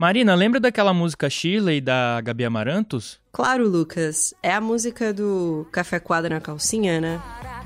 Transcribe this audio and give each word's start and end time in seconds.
Marina, 0.00 0.36
lembra 0.36 0.60
daquela 0.60 0.94
música 0.94 1.28
Shirley 1.28 1.80
da 1.80 2.20
Gabi 2.20 2.44
Amarantos? 2.44 3.18
Claro, 3.32 3.68
Lucas. 3.68 4.32
É 4.40 4.52
a 4.52 4.60
música 4.60 5.12
do 5.12 5.66
Café 5.72 5.98
Coado 5.98 6.30
na 6.30 6.40
Calcinha, 6.40 7.00
né? 7.00 7.20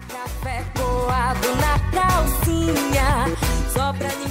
Café 0.09 0.65
coado 0.75 1.49
na 1.57 1.79
calcinha, 1.91 3.37
só 3.73 3.93
pra. 3.93 4.22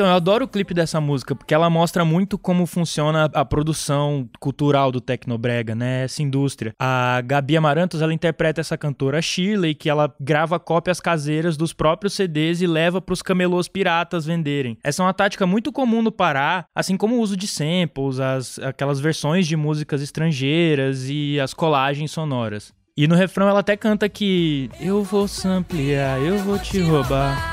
Então, 0.00 0.08
eu 0.08 0.16
adoro 0.16 0.46
o 0.46 0.48
clipe 0.48 0.72
dessa 0.72 0.98
música, 0.98 1.36
porque 1.36 1.52
ela 1.52 1.68
mostra 1.68 2.06
muito 2.06 2.38
como 2.38 2.64
funciona 2.64 3.28
a 3.34 3.44
produção 3.44 4.26
cultural 4.40 4.90
do 4.90 4.98
Tecnobrega, 4.98 5.74
né? 5.74 6.04
Essa 6.04 6.22
indústria. 6.22 6.72
A 6.80 7.20
Gabi 7.22 7.54
Amarantos, 7.54 8.00
ela 8.00 8.14
interpreta 8.14 8.62
essa 8.62 8.78
cantora 8.78 9.20
Shirley, 9.20 9.74
que 9.74 9.90
ela 9.90 10.10
grava 10.18 10.58
cópias 10.58 11.00
caseiras 11.02 11.54
dos 11.54 11.74
próprios 11.74 12.14
CDs 12.14 12.62
e 12.62 12.66
leva 12.66 12.98
para 12.98 13.12
os 13.12 13.20
camelôs 13.20 13.68
piratas 13.68 14.24
venderem. 14.24 14.78
Essa 14.82 15.02
é 15.02 15.04
uma 15.04 15.12
tática 15.12 15.46
muito 15.46 15.70
comum 15.70 16.00
no 16.00 16.10
Pará, 16.10 16.64
assim 16.74 16.96
como 16.96 17.16
o 17.16 17.20
uso 17.20 17.36
de 17.36 17.46
samples, 17.46 18.20
as, 18.20 18.58
aquelas 18.60 19.00
versões 19.00 19.46
de 19.46 19.54
músicas 19.54 20.00
estrangeiras 20.00 21.10
e 21.10 21.38
as 21.38 21.52
colagens 21.52 22.10
sonoras. 22.10 22.72
E 22.96 23.06
no 23.06 23.14
refrão 23.14 23.50
ela 23.50 23.60
até 23.60 23.76
canta 23.76 24.08
que 24.08 24.70
eu 24.80 25.04
vou 25.04 25.28
samplear, 25.28 26.18
eu 26.20 26.38
vou 26.38 26.58
te 26.58 26.80
roubar. 26.80 27.49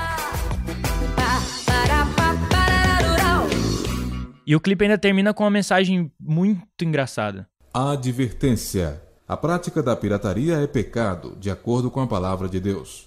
E 4.48 4.56
o 4.56 4.62
clipe 4.62 4.86
ainda 4.86 4.98
termina 4.98 5.34
com 5.34 5.44
uma 5.44 5.50
mensagem 5.50 6.10
muito 6.18 6.86
engraçada. 6.86 7.50
Advertência: 7.74 9.04
a 9.28 9.36
prática 9.36 9.84
da 9.84 9.94
pirataria 9.94 10.56
é 10.62 10.66
pecado, 10.66 11.36
de 11.38 11.52
acordo 11.52 11.92
com 11.92 12.00
a 12.00 12.08
palavra 12.08 12.48
de 12.48 12.58
Deus. 12.58 13.07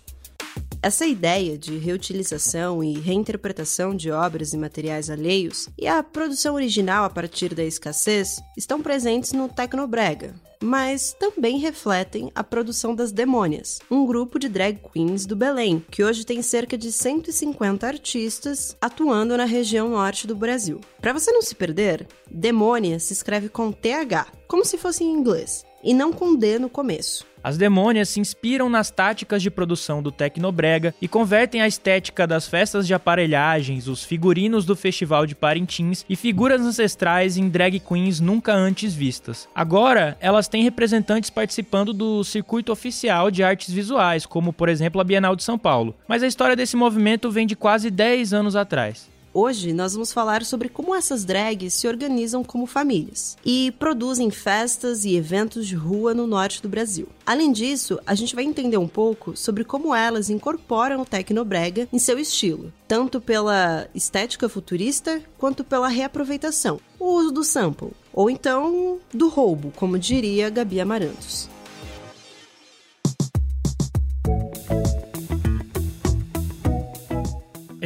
Essa 0.83 1.07
ideia 1.07 1.59
de 1.59 1.77
reutilização 1.77 2.83
e 2.83 2.99
reinterpretação 2.99 3.95
de 3.95 4.11
obras 4.11 4.55
e 4.55 4.57
materiais 4.57 5.11
alheios 5.11 5.69
e 5.77 5.87
a 5.87 6.03
produção 6.03 6.55
original 6.55 7.05
a 7.05 7.11
partir 7.11 7.55
da 7.55 7.63
escassez 7.63 8.41
estão 8.57 8.81
presentes 8.81 9.35
no 9.35 9.47
Tecnobrega, 9.47 10.35
mas 10.63 11.13
também 11.13 11.59
refletem 11.59 12.33
a 12.35 12.43
produção 12.43 12.95
das 12.95 13.13
Demônias, 13.13 13.79
um 13.91 14.07
grupo 14.07 14.39
de 14.39 14.49
drag 14.49 14.81
queens 14.91 15.27
do 15.27 15.37
Belém, 15.37 15.85
que 15.91 16.03
hoje 16.03 16.25
tem 16.25 16.41
cerca 16.41 16.79
de 16.79 16.91
150 16.91 17.87
artistas 17.87 18.75
atuando 18.81 19.37
na 19.37 19.45
região 19.45 19.91
norte 19.91 20.27
do 20.27 20.35
Brasil. 20.35 20.81
Para 20.99 21.13
você 21.13 21.31
não 21.31 21.43
se 21.43 21.55
perder, 21.55 22.07
Demônia 22.31 22.99
se 22.99 23.13
escreve 23.13 23.51
com 23.51 23.71
TH, 23.71 24.29
como 24.49 24.65
se 24.65 24.79
fosse 24.79 25.05
em 25.05 25.13
inglês, 25.13 25.63
e 25.85 25.93
não 25.93 26.11
com 26.11 26.35
D 26.35 26.59
no 26.59 26.71
começo. 26.71 27.30
As 27.43 27.57
demônias 27.57 28.11
se 28.11 28.21
inspiram 28.21 28.69
nas 28.69 28.91
táticas 28.91 29.43
de 29.43 29.51
produção 29.51 30.03
do 30.03 30.13
Tecnobrega 30.13 30.95
e 31.01 31.09
convertem 31.09 31.63
a 31.63 31.67
estética 31.67 32.27
das 32.27 32.47
festas 32.47 32.87
de 32.87 32.93
aparelhagens, 32.93 33.89
os 33.89 34.05
figurinos 34.05 34.67
do 34.67 34.77
Festival 34.77 35.27
de 35.27 35.35
Parintins 35.35 36.05
e 36.09 36.17
figuras 36.17 36.61
ancestrais 36.61 37.37
em 37.39 37.49
drag 37.49 37.81
queens 37.81 38.21
nunca 38.21 38.53
antes 38.53 38.95
vistas. 38.95 39.49
Agora, 39.55 40.19
elas 40.21 40.49
têm 40.49 40.63
representantes 40.63 41.31
participando 41.31 41.95
do 41.95 42.23
circuito 42.23 42.73
oficial 42.73 43.31
de 43.31 43.43
artes 43.43 43.73
visuais, 43.73 44.27
como 44.27 44.53
por 44.53 44.69
exemplo 44.69 45.01
a 45.01 45.05
Bienal 45.05 45.35
de 45.35 45.43
São 45.43 45.59
Paulo. 45.59 45.95
Mas 46.07 46.23
a 46.23 46.27
história 46.27 46.55
desse 46.55 46.77
movimento 46.77 47.31
vem 47.31 47.47
de 47.47 47.57
quase 47.57 47.91
10 47.91 48.35
anos 48.35 48.55
atrás. 48.55 49.09
Hoje 49.33 49.73
nós 49.73 49.93
vamos 49.93 50.13
falar 50.13 50.45
sobre 50.45 50.69
como 50.69 50.93
essas 50.93 51.25
drags 51.25 51.75
se 51.75 51.87
organizam 51.87 52.43
como 52.43 52.67
famílias 52.67 53.37
e 53.45 53.73
produzem 53.79 54.29
festas 54.29 55.05
e 55.05 55.15
eventos 55.15 55.69
de 55.69 55.77
rua 55.77 56.13
no 56.13 56.27
norte 56.27 56.61
do 56.61 56.69
Brasil. 56.69 57.07
Além 57.25 57.53
disso, 57.53 58.01
a 58.05 58.17
gente 58.17 58.35
vai 58.35 58.43
entender 58.43 58.77
um 58.77 58.89
pouco 58.89 59.37
sobre 59.37 59.63
como 59.63 59.95
elas 59.95 60.31
incorporam 60.31 61.03
o 61.03 61.07
tecnobrega 61.07 61.89
em 61.93 61.99
seu 61.99 62.19
estilo, 62.19 62.73
tanto 62.89 63.21
pela 63.21 63.87
estética 63.95 64.49
futurista 64.49 65.23
quanto 65.39 65.63
pela 65.63 65.87
reaproveitação, 65.87 66.81
o 66.99 67.05
uso 67.05 67.31
do 67.31 67.45
sample, 67.45 67.93
ou 68.13 68.29
então 68.29 68.99
do 69.15 69.29
roubo, 69.29 69.73
como 69.77 69.97
diria 69.97 70.51
Gabi 70.51 70.81
Amarantos. 70.81 71.49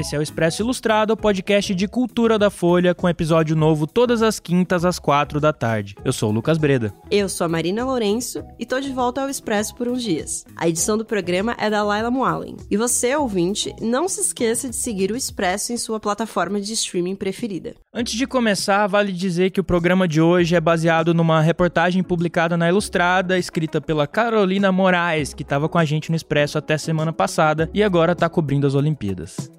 Esse 0.05 0.15
é 0.15 0.19
o 0.19 0.23
Expresso 0.23 0.61
Ilustrado, 0.61 1.15
o 1.15 1.17
podcast 1.17 1.75
de 1.75 1.89
cultura 1.89 2.39
da 2.39 2.51
Folha, 2.51 2.95
com 2.95 3.09
episódio 3.09 3.57
novo 3.57 3.87
todas 3.87 4.21
as 4.21 4.39
quintas 4.39 4.85
às 4.85 4.99
quatro 4.99 5.41
da 5.41 5.51
tarde. 5.51 5.97
Eu 6.05 6.13
sou 6.13 6.29
o 6.29 6.33
Lucas 6.35 6.59
Breda. 6.59 6.93
Eu 7.11 7.27
sou 7.27 7.47
a 7.47 7.49
Marina 7.49 7.87
Lourenço 7.87 8.45
e 8.59 8.67
tô 8.67 8.79
de 8.81 8.93
volta 8.93 9.23
ao 9.23 9.31
Expresso 9.31 9.75
por 9.75 9.89
uns 9.89 10.03
dias. 10.03 10.45
A 10.57 10.69
edição 10.69 10.99
do 10.99 11.07
programa 11.07 11.57
é 11.59 11.71
da 11.71 11.83
Laila 11.83 12.11
Moalen. 12.11 12.55
E 12.71 12.77
você, 12.77 13.17
ouvinte, 13.17 13.75
não 13.81 14.07
se 14.07 14.21
esqueça 14.21 14.69
de 14.69 14.77
seguir 14.77 15.11
o 15.11 15.17
Expresso 15.17 15.73
em 15.73 15.79
sua 15.79 15.99
plataforma 15.99 16.61
de 16.61 16.75
streaming 16.75 17.17
preferida. 17.17 17.75
Antes 17.91 18.13
de 18.13 18.27
começar, 18.27 18.87
vale 18.87 19.11
dizer 19.11 19.53
que 19.53 19.61
o 19.61 19.65
programa 19.65 20.07
de 20.07 20.21
hoje 20.21 20.55
é 20.55 20.61
baseado 20.61 21.15
numa 21.15 21.41
reportagem 21.41 22.03
publicada 22.03 22.59
na 22.59 22.69
Ilustrada, 22.69 23.39
escrita 23.39 23.81
pela 23.81 24.07
Carolina 24.07 24.71
Moraes, 24.71 25.33
que 25.33 25.43
estava 25.43 25.67
com 25.67 25.79
a 25.79 25.85
gente 25.87 26.11
no 26.11 26.17
Expresso 26.17 26.59
até 26.59 26.77
semana 26.77 27.11
passada 27.11 27.71
e 27.73 27.83
agora 27.83 28.13
está 28.13 28.29
cobrindo 28.29 28.67
as 28.67 28.75
Olimpíadas. 28.75 29.51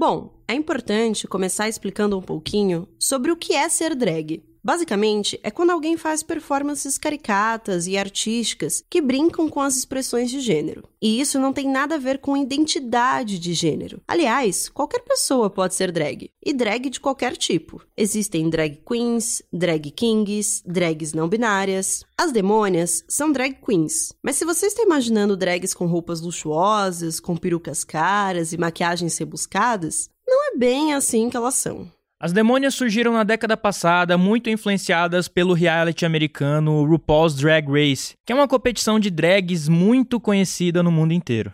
Bom, 0.00 0.32
é 0.48 0.54
importante 0.54 1.28
começar 1.28 1.68
explicando 1.68 2.16
um 2.16 2.22
pouquinho 2.22 2.88
sobre 2.98 3.30
o 3.30 3.36
que 3.36 3.52
é 3.52 3.68
ser 3.68 3.94
drag. 3.94 4.42
Basicamente, 4.62 5.40
é 5.42 5.50
quando 5.50 5.70
alguém 5.70 5.96
faz 5.96 6.22
performances 6.22 6.98
caricatas 6.98 7.86
e 7.86 7.96
artísticas 7.96 8.84
que 8.88 9.00
brincam 9.00 9.48
com 9.48 9.60
as 9.60 9.76
expressões 9.76 10.30
de 10.30 10.40
gênero. 10.40 10.88
E 11.00 11.20
isso 11.20 11.38
não 11.40 11.52
tem 11.52 11.68
nada 11.68 11.94
a 11.94 11.98
ver 11.98 12.18
com 12.18 12.36
identidade 12.36 13.38
de 13.38 13.54
gênero. 13.54 14.02
Aliás, 14.06 14.68
qualquer 14.68 15.00
pessoa 15.00 15.48
pode 15.48 15.74
ser 15.74 15.90
drag. 15.90 16.30
E 16.44 16.52
drag 16.52 16.90
de 16.90 17.00
qualquer 17.00 17.36
tipo. 17.36 17.82
Existem 17.96 18.50
drag 18.50 18.82
queens, 18.86 19.42
drag 19.52 19.90
kings, 19.90 20.62
drags 20.66 21.12
não 21.14 21.28
binárias. 21.28 22.04
As 22.16 22.32
demônias 22.32 23.02
são 23.08 23.32
drag 23.32 23.56
queens. 23.64 24.12
Mas 24.22 24.36
se 24.36 24.44
você 24.44 24.66
está 24.66 24.82
imaginando 24.82 25.36
drags 25.36 25.72
com 25.72 25.86
roupas 25.86 26.20
luxuosas, 26.20 27.18
com 27.18 27.36
perucas 27.36 27.82
caras 27.82 28.52
e 28.52 28.58
maquiagens 28.58 29.16
rebuscadas, 29.16 30.10
não 30.26 30.52
é 30.52 30.56
bem 30.56 30.92
assim 30.92 31.30
que 31.30 31.36
elas 31.36 31.54
são. 31.54 31.88
As 32.22 32.34
demônias 32.34 32.74
surgiram 32.74 33.14
na 33.14 33.24
década 33.24 33.56
passada, 33.56 34.18
muito 34.18 34.50
influenciadas 34.50 35.26
pelo 35.26 35.54
reality 35.54 36.04
americano 36.04 36.84
RuPaul's 36.84 37.34
Drag 37.34 37.66
Race, 37.66 38.14
que 38.26 38.30
é 38.30 38.36
uma 38.36 38.46
competição 38.46 39.00
de 39.00 39.10
drags 39.10 39.70
muito 39.70 40.20
conhecida 40.20 40.82
no 40.82 40.92
mundo 40.92 41.14
inteiro. 41.14 41.50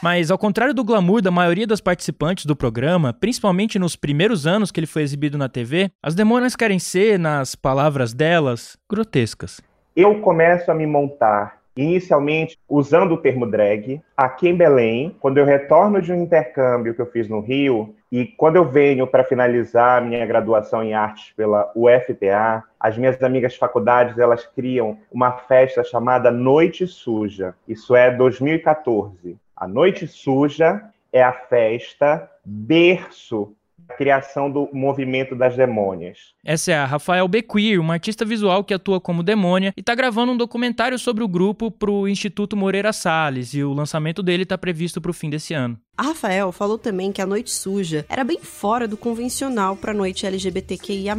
Mas, 0.00 0.30
ao 0.30 0.38
contrário 0.38 0.72
do 0.72 0.82
glamour 0.82 1.20
da 1.20 1.30
maioria 1.30 1.66
das 1.66 1.82
participantes 1.82 2.46
do 2.46 2.56
programa, 2.56 3.12
principalmente 3.12 3.78
nos 3.78 3.96
primeiros 3.96 4.46
anos 4.46 4.72
que 4.72 4.80
ele 4.80 4.86
foi 4.86 5.02
exibido 5.02 5.36
na 5.36 5.50
TV, 5.50 5.90
as 6.02 6.14
demônias 6.14 6.56
querem 6.56 6.78
ser, 6.78 7.18
nas 7.18 7.54
palavras 7.54 8.14
delas, 8.14 8.78
grotescas. 8.90 9.60
Eu 9.94 10.22
começo 10.22 10.70
a 10.70 10.74
me 10.74 10.86
montar 10.86 11.57
inicialmente 11.78 12.58
usando 12.68 13.12
o 13.12 13.16
termo 13.16 13.46
drag. 13.46 14.02
Aqui 14.16 14.48
em 14.48 14.56
Belém, 14.56 15.16
quando 15.20 15.38
eu 15.38 15.44
retorno 15.44 16.02
de 16.02 16.12
um 16.12 16.22
intercâmbio 16.22 16.92
que 16.92 17.00
eu 17.00 17.06
fiz 17.06 17.28
no 17.28 17.38
Rio, 17.38 17.94
e 18.10 18.26
quando 18.26 18.56
eu 18.56 18.64
venho 18.64 19.06
para 19.06 19.22
finalizar 19.22 20.04
minha 20.04 20.26
graduação 20.26 20.82
em 20.82 20.92
artes 20.92 21.32
pela 21.36 21.70
UFPA, 21.76 22.64
as 22.80 22.98
minhas 22.98 23.22
amigas 23.22 23.52
de 23.52 23.58
faculdades 23.58 24.18
elas 24.18 24.44
criam 24.44 24.98
uma 25.12 25.32
festa 25.32 25.84
chamada 25.84 26.30
Noite 26.30 26.86
Suja. 26.86 27.54
Isso 27.66 27.94
é 27.94 28.10
2014. 28.10 29.36
A 29.56 29.68
Noite 29.68 30.06
Suja 30.06 30.82
é 31.12 31.22
a 31.22 31.32
festa 31.32 32.28
berço 32.44 33.54
criação 33.96 34.50
do 34.50 34.68
movimento 34.72 35.34
das 35.34 35.56
demônias. 35.56 36.34
Essa 36.44 36.72
é 36.72 36.76
a 36.76 36.84
Rafael 36.84 37.26
Bequir, 37.28 37.80
uma 37.80 37.94
artista 37.94 38.24
visual 38.24 38.62
que 38.62 38.74
atua 38.74 39.00
como 39.00 39.22
demônia 39.22 39.72
e 39.76 39.80
está 39.80 39.94
gravando 39.94 40.32
um 40.32 40.36
documentário 40.36 40.98
sobre 40.98 41.24
o 41.24 41.28
grupo 41.28 41.70
para 41.70 41.90
o 41.90 42.08
Instituto 42.08 42.56
Moreira 42.56 42.92
Salles 42.92 43.54
e 43.54 43.62
o 43.62 43.72
lançamento 43.72 44.22
dele 44.22 44.42
está 44.42 44.58
previsto 44.58 45.00
para 45.00 45.10
o 45.10 45.14
fim 45.14 45.30
desse 45.30 45.54
ano. 45.54 45.78
A 45.96 46.02
Rafael 46.04 46.52
falou 46.52 46.78
também 46.78 47.10
que 47.10 47.20
a 47.20 47.26
Noite 47.26 47.50
Suja 47.50 48.06
era 48.08 48.22
bem 48.22 48.38
fora 48.40 48.86
do 48.86 48.96
convencional 48.96 49.76
para 49.76 49.90
a 49.90 49.94
noite 49.94 50.26
LGBTQIA+, 50.26 51.16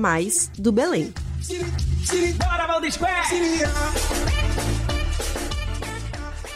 do 0.58 0.72
Belém. 0.72 1.14
Bora, 2.38 2.68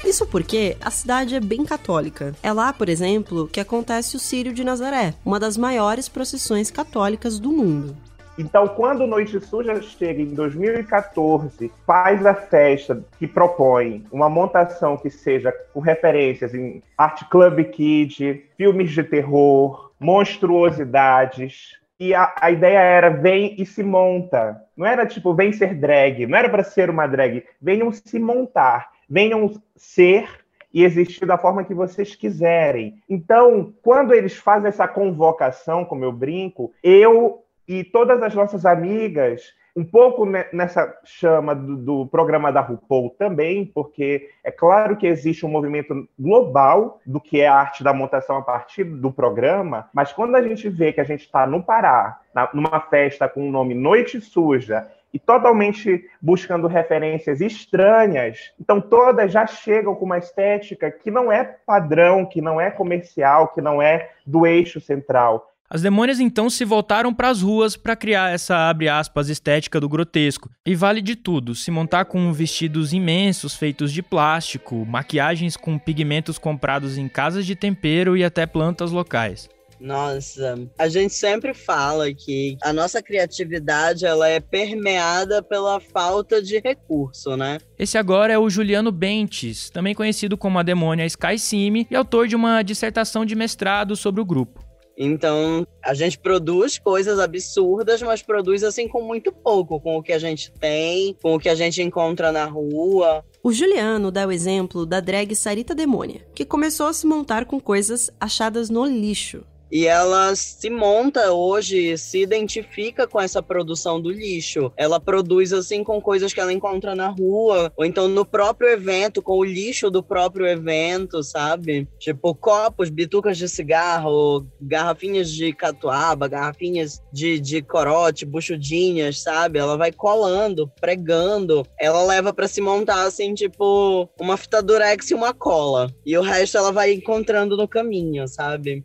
isso 0.05 0.25
porque 0.27 0.77
a 0.81 0.91
cidade 0.91 1.35
é 1.35 1.39
bem 1.39 1.65
católica. 1.65 2.33
É 2.43 2.51
lá, 2.51 2.73
por 2.73 2.89
exemplo, 2.89 3.47
que 3.47 3.59
acontece 3.59 4.15
o 4.15 4.19
Círio 4.19 4.53
de 4.53 4.63
Nazaré, 4.63 5.13
uma 5.25 5.39
das 5.39 5.57
maiores 5.57 6.09
procissões 6.09 6.69
católicas 6.69 7.39
do 7.39 7.51
mundo. 7.51 7.95
Então, 8.37 8.67
quando 8.67 9.05
Noite 9.05 9.39
Suja 9.39 9.79
chega 9.81 10.21
em 10.21 10.33
2014, 10.33 11.71
faz 11.85 12.25
a 12.25 12.33
festa 12.33 13.03
que 13.19 13.27
propõe 13.27 14.03
uma 14.11 14.27
montação 14.27 14.97
que 14.97 15.09
seja 15.09 15.51
com 15.71 15.79
referências 15.79 16.53
em 16.53 16.81
Art 16.97 17.23
Club 17.29 17.63
Kid, 17.65 18.43
filmes 18.57 18.91
de 18.91 19.03
terror, 19.03 19.91
monstruosidades. 19.99 21.77
E 21.99 22.15
a, 22.15 22.33
a 22.41 22.49
ideia 22.49 22.79
era 22.79 23.09
vem 23.11 23.55
e 23.59 23.67
se 23.67 23.83
monta. 23.83 24.59
Não 24.75 24.85
era 24.85 25.05
tipo 25.05 25.35
vem 25.35 25.53
ser 25.53 25.75
drag, 25.75 26.25
não 26.25 26.37
era 26.37 26.49
para 26.49 26.63
ser 26.63 26.89
uma 26.89 27.05
drag, 27.05 27.43
venham 27.61 27.91
se 27.91 28.17
montar 28.17 28.92
venham 29.13 29.51
ser 29.75 30.27
e 30.73 30.83
existir 30.83 31.27
da 31.27 31.37
forma 31.37 31.63
que 31.63 31.73
vocês 31.73 32.15
quiserem. 32.15 32.95
Então, 33.07 33.71
quando 33.83 34.11
eles 34.11 34.35
fazem 34.35 34.69
essa 34.69 34.87
convocação, 34.87 35.85
como 35.85 36.03
eu 36.03 36.11
brinco, 36.11 36.73
eu 36.81 37.43
e 37.67 37.83
todas 37.83 38.23
as 38.23 38.33
nossas 38.33 38.65
amigas 38.65 39.53
um 39.75 39.83
pouco 39.83 40.25
nessa 40.51 40.99
chama 41.03 41.55
do, 41.55 41.77
do, 41.77 42.05
programa 42.07 42.51
da 42.51 42.61
RuPaul 42.61 43.09
também, 43.17 43.65
porque 43.65 44.29
é 44.43 44.51
claro 44.51 44.95
que 44.95 45.07
existe 45.07 45.45
um 45.45 45.49
movimento 45.49 46.07
global 46.17 46.99
do 47.05 47.19
que 47.19 47.41
é 47.41 47.47
a 47.47 47.55
arte 47.55 47.83
da 47.83 47.91
montação 47.91 48.37
a 48.37 48.41
partir 48.41 48.83
do 48.83 49.11
programa, 49.11 49.89
mas 49.91 50.13
quando 50.13 50.35
a 50.35 50.41
gente 50.43 50.69
vê 50.69 50.93
que 50.93 51.01
a 51.01 51.03
gente 51.03 51.21
está 51.21 51.47
no 51.47 51.63
Pará, 51.63 52.19
na, 52.35 52.49
numa 52.53 52.79
festa 52.81 53.27
com 53.27 53.47
o 53.47 53.51
nome 53.51 53.73
Noite 53.73 54.21
Suja, 54.21 54.87
e 55.13 55.19
totalmente 55.19 56.09
buscando 56.21 56.67
referências 56.67 57.39
estranhas. 57.39 58.51
Então, 58.59 58.81
todas 58.81 59.31
já 59.31 59.45
chegam 59.45 59.93
com 59.93 60.05
uma 60.05 60.17
estética 60.17 60.89
que 60.89 61.11
não 61.11 61.31
é 61.31 61.43
padrão, 61.43 62.25
que 62.25 62.41
não 62.41 62.59
é 62.59 62.71
comercial, 62.71 63.49
que 63.49 63.61
não 63.61 63.81
é 63.81 64.09
do 64.25 64.45
eixo 64.45 64.81
central. 64.81 65.53
As 65.69 65.81
demônias 65.81 66.19
então 66.19 66.51
se 66.51 66.63
voltaram 66.63 67.11
para 67.11 67.29
as 67.29 67.41
ruas 67.41 67.75
para 67.75 67.95
criar 67.95 68.31
essa 68.31 68.69
abre 68.69 68.87
aspas 68.87 69.27
estética 69.27 69.79
do 69.79 69.89
grotesco. 69.89 70.51
E 70.63 70.75
vale 70.75 71.01
de 71.01 71.15
tudo, 71.15 71.55
se 71.55 71.71
montar 71.71 72.05
com 72.05 72.31
vestidos 72.31 72.93
imensos 72.93 73.55
feitos 73.55 73.91
de 73.91 74.03
plástico, 74.03 74.85
maquiagens 74.85 75.57
com 75.57 75.79
pigmentos 75.79 76.37
comprados 76.37 76.95
em 76.97 77.07
casas 77.07 77.43
de 77.43 77.55
tempero 77.55 78.15
e 78.15 78.23
até 78.23 78.45
plantas 78.45 78.91
locais. 78.91 79.49
Nossa, 79.83 80.55
a 80.79 80.87
gente 80.87 81.13
sempre 81.13 81.53
fala 81.53 82.13
que 82.13 82.57
a 82.63 82.71
nossa 82.71 83.03
criatividade 83.03 84.05
ela 84.05 84.29
é 84.29 84.39
permeada 84.39 85.43
pela 85.43 85.77
falta 85.77 86.41
de 86.41 86.57
recurso, 86.57 87.35
né? 87.35 87.57
Esse 87.77 87.97
agora 87.97 88.31
é 88.31 88.39
o 88.39 88.49
Juliano 88.49 88.93
Bentes, 88.93 89.69
também 89.69 89.93
conhecido 89.93 90.37
como 90.37 90.57
a 90.57 90.63
demônia 90.63 91.05
Sky 91.05 91.37
Sim 91.37 91.85
e 91.91 91.95
autor 91.97 92.29
de 92.29 92.35
uma 92.35 92.61
dissertação 92.61 93.25
de 93.25 93.35
mestrado 93.35 93.93
sobre 93.97 94.21
o 94.21 94.25
grupo. 94.25 94.63
Então, 94.97 95.67
a 95.83 95.93
gente 95.93 96.17
produz 96.17 96.79
coisas 96.79 97.19
absurdas, 97.19 98.01
mas 98.01 98.21
produz 98.21 98.63
assim 98.63 98.87
com 98.87 99.01
muito 99.01 99.33
pouco, 99.33 99.81
com 99.81 99.97
o 99.97 100.03
que 100.03 100.13
a 100.13 100.19
gente 100.19 100.49
tem, 100.51 101.17
com 101.21 101.35
o 101.35 101.39
que 101.39 101.49
a 101.49 101.55
gente 101.55 101.81
encontra 101.81 102.31
na 102.31 102.45
rua. 102.45 103.25
O 103.43 103.51
Juliano 103.51 104.11
dá 104.11 104.25
o 104.25 104.31
exemplo 104.31 104.85
da 104.85 105.01
drag 105.01 105.35
Sarita 105.35 105.75
Demônia, 105.75 106.25
que 106.33 106.45
começou 106.45 106.87
a 106.87 106.93
se 106.93 107.05
montar 107.05 107.43
com 107.43 107.59
coisas 107.59 108.09
achadas 108.17 108.69
no 108.69 108.85
lixo. 108.85 109.43
E 109.73 109.87
ela 109.87 110.35
se 110.35 110.69
monta 110.69 111.33
hoje, 111.33 111.97
se 111.97 112.21
identifica 112.21 113.07
com 113.07 113.19
essa 113.19 113.41
produção 113.41 113.99
do 113.99 114.11
lixo. 114.11 114.71
Ela 114.77 114.99
produz 114.99 115.51
assim 115.51 115.83
com 115.83 115.99
coisas 115.99 116.31
que 116.31 116.39
ela 116.39 116.53
encontra 116.53 116.93
na 116.93 117.07
rua, 117.07 117.73
ou 117.75 117.83
então 117.83 118.07
no 118.07 118.23
próprio 118.23 118.69
evento, 118.69 119.19
com 119.19 119.35
o 119.39 119.43
lixo 119.43 119.89
do 119.89 120.03
próprio 120.03 120.45
evento, 120.45 121.23
sabe? 121.23 121.87
Tipo 121.97 122.35
copos, 122.35 122.91
bitucas 122.91 123.35
de 123.35 123.49
cigarro, 123.49 124.45
garrafinhas 124.61 125.31
de 125.31 125.51
catuaba, 125.51 126.27
garrafinhas 126.27 127.01
de, 127.11 127.39
de 127.39 127.63
corote, 127.63 128.27
buchudinhas, 128.27 129.23
sabe? 129.23 129.57
Ela 129.57 129.75
vai 129.75 129.91
colando, 129.91 130.71
pregando. 130.79 131.65
Ela 131.79 132.03
leva 132.03 132.31
para 132.31 132.47
se 132.47 132.61
montar 132.61 133.07
assim, 133.07 133.33
tipo, 133.33 134.07
uma 134.21 134.37
fita 134.37 134.61
durex 134.61 135.09
e 135.09 135.15
uma 135.15 135.33
cola. 135.33 135.91
E 136.05 136.15
o 136.15 136.21
resto 136.21 136.59
ela 136.59 136.71
vai 136.71 136.93
encontrando 136.93 137.57
no 137.57 137.67
caminho, 137.67 138.27
sabe? 138.27 138.83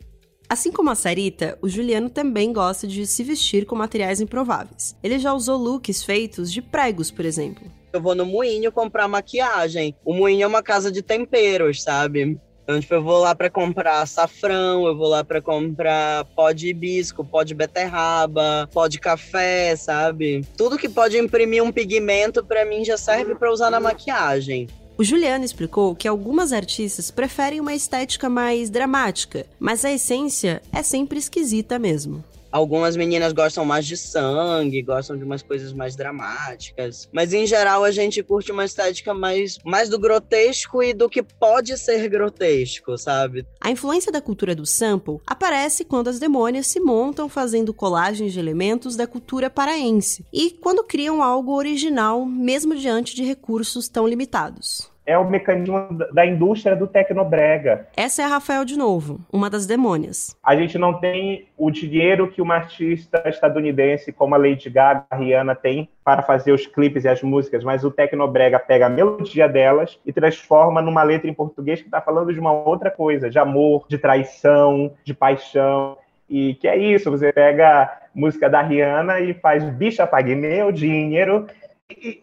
Assim 0.49 0.73
como 0.73 0.89
a 0.89 0.95
Sarita, 0.95 1.59
o 1.61 1.69
Juliano 1.69 2.09
também 2.09 2.55
gosta 2.55 2.87
de 2.87 3.07
se 3.07 3.23
vestir 3.23 3.67
com 3.67 3.77
materiais 3.77 4.19
improváveis. 4.19 4.97
Ele 5.03 5.19
já 5.19 5.35
usou 5.35 5.59
looks 5.59 6.03
feitos 6.03 6.51
de 6.51 6.63
pregos, 6.63 7.11
por 7.11 7.27
exemplo. 7.27 7.71
Eu 7.93 8.01
vou 8.01 8.15
no 8.15 8.25
moinho 8.25 8.73
comprar 8.73 9.07
maquiagem. 9.09 9.95
O 10.03 10.15
moinho 10.15 10.45
é 10.45 10.47
uma 10.47 10.63
casa 10.63 10.91
de 10.91 11.03
temperos, 11.03 11.83
sabe? 11.83 12.39
Então, 12.69 12.81
tipo, 12.81 12.95
eu 12.95 13.03
vou 13.03 13.19
lá 13.19 13.35
para 13.35 13.49
comprar 13.49 14.03
açafrão, 14.03 14.87
eu 14.87 14.95
vou 14.95 15.09
lá 15.09 15.25
para 15.25 15.41
comprar 15.41 16.27
pó 16.37 16.53
de 16.53 16.69
hibisco, 16.69 17.25
pó 17.25 17.43
de 17.43 17.55
beterraba, 17.55 18.69
pó 18.73 18.87
de 18.87 18.99
café, 18.99 19.75
sabe? 19.75 20.45
Tudo 20.55 20.77
que 20.77 20.87
pode 20.87 21.17
imprimir 21.17 21.63
um 21.63 21.73
pigmento 21.73 22.45
para 22.45 22.67
mim 22.67 22.85
já 22.85 22.99
serve 22.99 23.35
para 23.35 23.51
usar 23.51 23.71
na 23.71 23.81
maquiagem. 23.81 24.67
O 24.99 25.05
Juliano 25.05 25.45
explicou 25.45 25.95
que 25.95 26.09
algumas 26.09 26.53
artistas 26.53 27.09
preferem 27.09 27.61
uma 27.61 27.73
estética 27.73 28.29
mais 28.29 28.69
dramática, 28.69 29.47
mas 29.57 29.85
a 29.85 29.93
essência 29.93 30.61
é 30.73 30.83
sempre 30.83 31.21
esquisita 31.21 31.79
mesmo. 31.79 32.25
Algumas 32.51 32.97
meninas 32.97 33.33
gostam 33.33 33.65
mais 33.65 33.87
de 33.87 33.97
sangue, 33.97 34.83
gostam 34.83 35.17
de 35.17 35.25
umas 35.25 35.43
coisas 35.43 35.73
mais 35.73 35.95
dramáticas. 35.95 37.09
Mas 37.13 37.33
em 37.33 37.47
geral 37.47 37.85
a 37.85 37.91
gente 37.91 38.23
curte 38.23 38.51
uma 38.51 38.65
estética 38.65 39.13
mais, 39.13 39.59
mais 39.65 39.89
do 39.89 39.99
grotesco 39.99 40.83
e 40.83 40.95
do 40.95 41.09
que 41.09 41.23
pode 41.23 41.77
ser 41.77 42.09
grotesco, 42.09 42.97
sabe? 42.97 43.47
A 43.61 43.71
influência 43.71 44.11
da 44.11 44.21
cultura 44.21 44.55
do 44.55 44.65
sample 44.65 45.21
aparece 45.27 45.85
quando 45.85 46.09
as 46.09 46.19
demônias 46.19 46.67
se 46.67 46.81
montam 46.81 47.29
fazendo 47.29 47.75
colagens 47.75 48.33
de 48.33 48.39
elementos 48.39 48.97
da 48.97 49.07
cultura 49.07 49.51
paraense 49.51 50.25
e 50.33 50.51
quando 50.51 50.85
criam 50.85 51.23
algo 51.23 51.55
original, 51.55 52.25
mesmo 52.25 52.75
diante 52.75 53.15
de 53.15 53.23
recursos 53.23 53.89
tão 53.89 54.07
limitados 54.07 54.91
é 55.09 55.17
o 55.17 55.29
mecanismo 55.29 55.89
da 56.13 56.27
indústria 56.27 56.77
do 56.77 56.87
tecnobrega. 56.87 57.89
Essa 57.97 58.21
é 58.21 58.25
a 58.27 58.29
Rafael 58.29 58.63
de 58.63 58.77
novo, 58.77 59.19
uma 59.33 59.49
das 59.49 59.67
demônias. 59.67 60.37
A 60.45 60.55
gente 60.55 60.77
não 60.77 61.01
tem 61.01 61.49
o 61.57 61.71
dinheiro 61.71 62.31
que 62.31 62.43
uma 62.43 62.57
artista 62.57 63.23
estadunidense 63.27 64.13
como 64.13 64.35
a 64.35 64.39
Lady 64.39 64.69
Gaga, 64.69 65.07
a 65.11 65.17
Rihanna 65.17 65.55
tem 65.55 65.89
para 66.05 66.21
fazer 66.21 66.53
os 66.53 66.67
clipes 66.67 67.05
e 67.05 67.09
as 67.09 67.23
músicas, 67.23 67.65
mas 67.65 67.85
o 67.85 67.91
tecnobrega 67.91 68.59
pega 68.59 68.85
a 68.85 68.91
melodia 68.91 69.49
delas 69.49 69.99
e 70.05 70.13
transforma 70.13 70.83
numa 70.83 71.03
letra 71.03 71.31
em 71.31 71.35
português 71.35 71.81
que 71.81 71.87
está 71.87 72.03
falando 72.03 72.31
de 72.31 72.39
uma 72.39 72.53
outra 72.53 72.91
coisa, 72.91 73.31
de 73.31 73.39
amor, 73.39 73.87
de 73.89 73.97
traição, 73.97 74.93
de 75.03 75.15
paixão. 75.15 75.97
E 76.29 76.55
que 76.57 76.69
é 76.69 76.77
isso, 76.77 77.11
você 77.11 77.33
pega 77.33 77.85
a 77.85 77.99
música 78.15 78.51
da 78.51 78.61
Rihanna 78.61 79.21
e 79.21 79.33
faz 79.33 79.65
bicha 79.71 80.07
pague 80.07 80.35
meu 80.35 80.71
dinheiro 80.71 81.47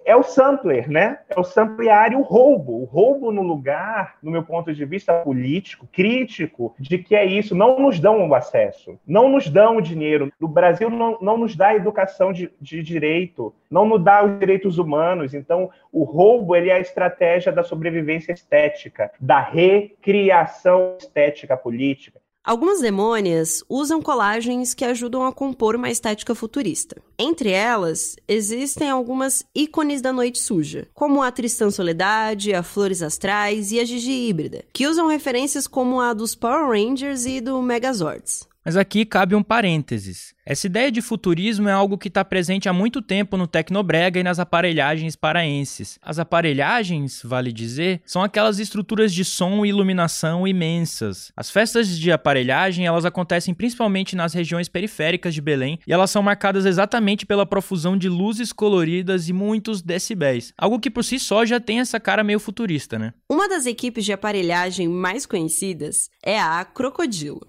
é 0.06 0.16
o 0.16 0.22
sampler, 0.22 0.90
né? 0.90 1.20
É 1.30 1.40
o 1.40 1.44
samplear 1.44 2.12
e 2.12 2.16
o 2.16 2.22
roubo. 2.22 2.82
O 2.82 2.86
roubo 2.86 3.32
no 3.32 3.42
lugar, 3.42 4.18
no 4.22 4.32
meu 4.32 4.44
ponto 4.44 4.74
de 4.74 4.86
vista 4.86 5.14
político, 5.22 5.88
crítico, 5.92 6.76
de 6.80 7.00
que 7.00 7.16
é 7.16 7.26
isso. 7.26 7.56
Não 7.56 7.80
nos 7.80 8.00
dão 8.00 8.28
o 8.28 8.36
acesso, 8.36 9.00
não 9.06 9.28
nos 9.30 9.50
dão 9.50 9.78
o 9.78 9.82
dinheiro. 9.82 10.32
O 10.40 10.48
Brasil 10.48 10.90
não, 10.90 11.18
não 11.20 11.38
nos 11.38 11.56
dá 11.56 11.76
educação 11.76 12.32
de, 12.32 12.52
de 12.62 12.84
direito, 12.84 13.54
não 13.70 13.86
nos 13.86 14.04
dá 14.04 14.24
os 14.24 14.38
direitos 14.40 14.78
humanos. 14.78 15.34
Então, 15.34 15.70
o 15.92 16.04
roubo 16.04 16.56
ele 16.56 16.70
é 16.70 16.76
a 16.76 16.80
estratégia 16.80 17.52
da 17.52 17.64
sobrevivência 17.64 18.32
estética, 18.32 19.12
da 19.20 19.40
recriação 19.40 20.96
estética 21.00 21.58
política. 21.58 22.20
Algumas 22.46 22.80
demônias 22.80 23.64
usam 23.68 24.00
colagens 24.00 24.76
que 24.76 24.86
ajudam 24.86 25.26
a 25.26 25.34
compor 25.34 25.76
uma 25.76 25.90
estética 25.90 26.36
futurista. 26.36 27.02
Entre 27.18 27.50
elas, 27.50 28.16
existem 28.28 28.88
algumas 28.88 29.44
ícones 29.56 30.00
da 30.00 30.14
noite 30.14 30.38
suja, 30.38 30.88
como 30.94 31.24
a 31.24 31.32
Tristã 31.32 31.72
Soledade, 31.72 32.54
a 32.54 32.62
Flores 32.62 33.02
Astrais 33.02 33.72
e 33.72 33.80
a 33.80 33.84
Gigi 33.84 34.12
Híbrida, 34.12 34.64
que 34.72 34.86
usam 34.86 35.08
referências 35.08 35.66
como 35.66 36.00
a 36.00 36.14
dos 36.14 36.36
Power 36.36 36.70
Rangers 36.70 37.26
e 37.26 37.42
do 37.42 37.60
Megazords. 37.64 38.48
Mas 38.66 38.76
aqui 38.76 39.06
cabe 39.06 39.36
um 39.36 39.44
parênteses. 39.44 40.34
Essa 40.44 40.66
ideia 40.66 40.92
de 40.92 41.00
futurismo 41.00 41.70
é 41.70 41.72
algo 41.72 42.00
que 42.00 42.08
está 42.08 42.26
presente 42.26 42.68
há 42.68 42.74
muito 42.74 43.00
tempo 43.00 43.38
no 43.38 43.46
Tecnobrega 43.46 44.20
e 44.20 44.24
nas 44.24 44.40
aparelhagens 44.40 45.16
paraenses. 45.16 46.00
As 46.02 46.18
aparelhagens, 46.18 47.22
vale 47.24 47.52
dizer, 47.52 48.02
são 48.06 48.24
aquelas 48.24 48.58
estruturas 48.58 49.14
de 49.14 49.24
som 49.24 49.64
e 49.64 49.70
iluminação 49.70 50.48
imensas. 50.48 51.32
As 51.36 51.52
festas 51.52 51.88
de 51.88 52.12
aparelhagem, 52.12 52.88
elas 52.88 53.06
acontecem 53.06 53.54
principalmente 53.54 54.16
nas 54.16 54.34
regiões 54.34 54.68
periféricas 54.68 55.36
de 55.36 55.42
Belém 55.42 55.80
e 55.86 55.94
elas 55.94 56.10
são 56.10 56.24
marcadas 56.24 56.66
exatamente 56.66 57.24
pela 57.26 57.46
profusão 57.46 57.96
de 57.96 58.10
luzes 58.10 58.52
coloridas 58.52 59.30
e 59.30 59.34
muitos 59.34 59.84
decibéis. 59.84 60.54
Algo 60.58 60.80
que 60.80 60.90
por 60.90 61.04
si 61.04 61.20
só 61.20 61.46
já 61.46 61.60
tem 61.60 61.80
essa 61.80 62.00
cara 62.00 62.24
meio 62.24 62.40
futurista, 62.40 62.98
né? 62.98 63.14
Uma 63.30 63.48
das 63.48 63.68
equipes 63.68 64.06
de 64.06 64.14
aparelhagem 64.14 64.88
mais 64.88 65.26
conhecidas 65.26 66.10
é 66.24 66.40
a 66.40 66.66
Crocodilo. 66.66 67.46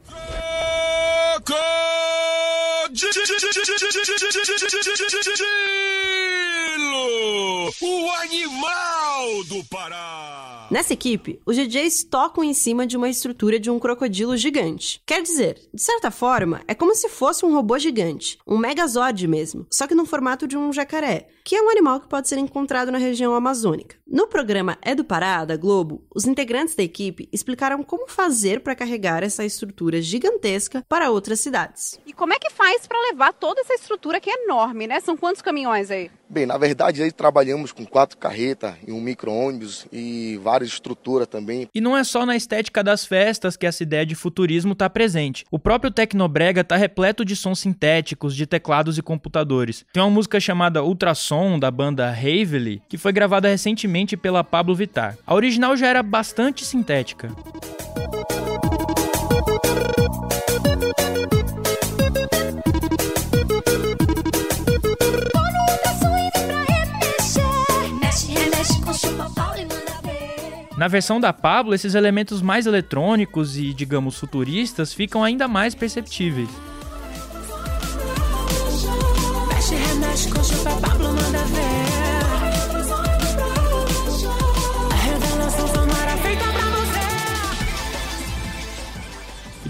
O 7.81 8.11
animal 8.11 9.45
do 9.45 9.65
Pará! 9.71 10.67
Nessa 10.71 10.93
equipe, 10.93 11.41
os 11.47 11.55
DJs 11.55 12.05
tocam 12.05 12.43
em 12.43 12.53
cima 12.53 12.85
de 12.85 12.97
uma 12.97 13.09
estrutura 13.09 13.61
de 13.61 13.71
um 13.71 13.79
crocodilo 13.79 14.37
gigante. 14.37 15.01
Quer 15.07 15.23
dizer, 15.23 15.61
de 15.73 15.81
certa 15.81 16.11
forma, 16.11 16.63
é 16.67 16.75
como 16.75 16.95
se 16.97 17.09
fosse 17.09 17.47
um 17.47 17.53
robô 17.55 17.79
gigante, 17.79 18.39
um 18.45 18.59
megazord 18.59 19.29
mesmo, 19.29 19.67
só 19.71 19.87
que 19.87 19.95
no 19.95 20.05
formato 20.05 20.49
de 20.49 20.57
um 20.57 20.73
jacaré. 20.73 21.29
Que 21.47 21.55
é 21.55 21.63
um 21.63 21.71
animal 21.71 22.01
que 22.01 22.09
pode 22.09 22.29
ser 22.29 22.39
encontrado 22.39 22.91
na 22.91 22.99
região 22.99 23.33
amazônica. 23.33 23.95
No 24.05 24.27
programa 24.27 24.77
É 24.83 24.97
do 24.97 25.05
Pará, 25.05 25.45
da 25.45 25.57
Globo, 25.57 26.05
os 26.13 26.27
integrantes 26.27 26.75
da 26.75 26.83
equipe 26.83 27.29
explicaram 27.33 27.85
como 27.85 28.09
fazer 28.09 28.63
para 28.63 28.75
carregar 28.75 29.23
essa 29.23 29.45
estrutura 29.45 30.03
gigantesca 30.03 30.85
para 30.89 31.09
outras 31.09 31.39
cidades. 31.39 32.01
E 32.05 32.13
como 32.13 32.33
é 32.33 32.39
que 32.41 32.51
faz 32.51 32.85
para 32.89 33.01
levar 33.11 33.33
toda 33.33 33.61
essa 33.61 33.75
estrutura 33.75 34.19
que 34.19 34.29
é 34.29 34.43
enorme, 34.43 34.89
né? 34.89 34.99
São 34.99 35.17
quantos 35.17 35.41
caminhões 35.41 35.89
aí? 35.89 36.11
Bem, 36.29 36.45
na 36.45 36.59
verdade, 36.59 37.03
aí 37.03 37.13
trabalhamos 37.13 37.71
com 37.71 37.87
quatro 37.87 38.19
carretas 38.19 38.75
e 38.85 38.91
um 38.91 39.01
micro-ônibus 39.01 39.87
e 39.93 40.37
várias 40.43 40.71
estruturas 40.71 41.29
também. 41.29 41.69
E 41.73 41.81
não 41.81 41.97
é 41.97 42.03
só 42.03 42.27
na 42.27 42.35
estética 42.35 42.83
das 42.83 43.07
festas 43.07 43.57
que 43.57 43.65
essa 43.65 43.85
ideia 43.85 44.05
de 44.05 44.17
futurismo 44.17 44.73
está 44.73 44.91
presente. 44.91 45.45
O 45.53 45.59
próprio 45.59 45.91
Tecnobrega 45.91 46.63
está 46.63 46.75
repleto 46.75 47.25
de 47.25 47.37
sons 47.37 47.61
sintéticos, 47.61 48.35
de 48.35 48.45
teclados 48.45 48.99
e 48.99 49.03
computadores. 49.03 49.85
Tem 49.93 50.03
uma 50.03 50.11
música 50.11 50.41
chamada 50.41 50.83
Ultrassom, 50.83 51.36
da 51.61 51.71
banda 51.71 52.09
Havely, 52.11 52.83
que 52.89 52.97
foi 52.97 53.13
gravada 53.13 53.49
recentemente 53.49 54.17
pela 54.17 54.43
Pablo 54.43 54.75
Vittar. 54.75 55.17
A 55.27 55.35
original 55.35 55.77
já 55.77 55.87
era 55.87 56.03
bastante 56.03 56.65
sintética. 56.65 57.31
Na 70.77 70.89
versão 70.89 71.19
da 71.19 71.33
Pablo, 71.33 71.75
esses 71.75 71.95
elementos 71.95 72.43
mais 72.43 72.67
eletrônicos 72.67 73.57
e, 73.57 73.73
digamos, 73.73 74.19
futuristas 74.19 74.93
ficam 74.93 75.25
ainda 75.25 75.49
mais 75.49 75.75
perceptíveis. 75.75 76.49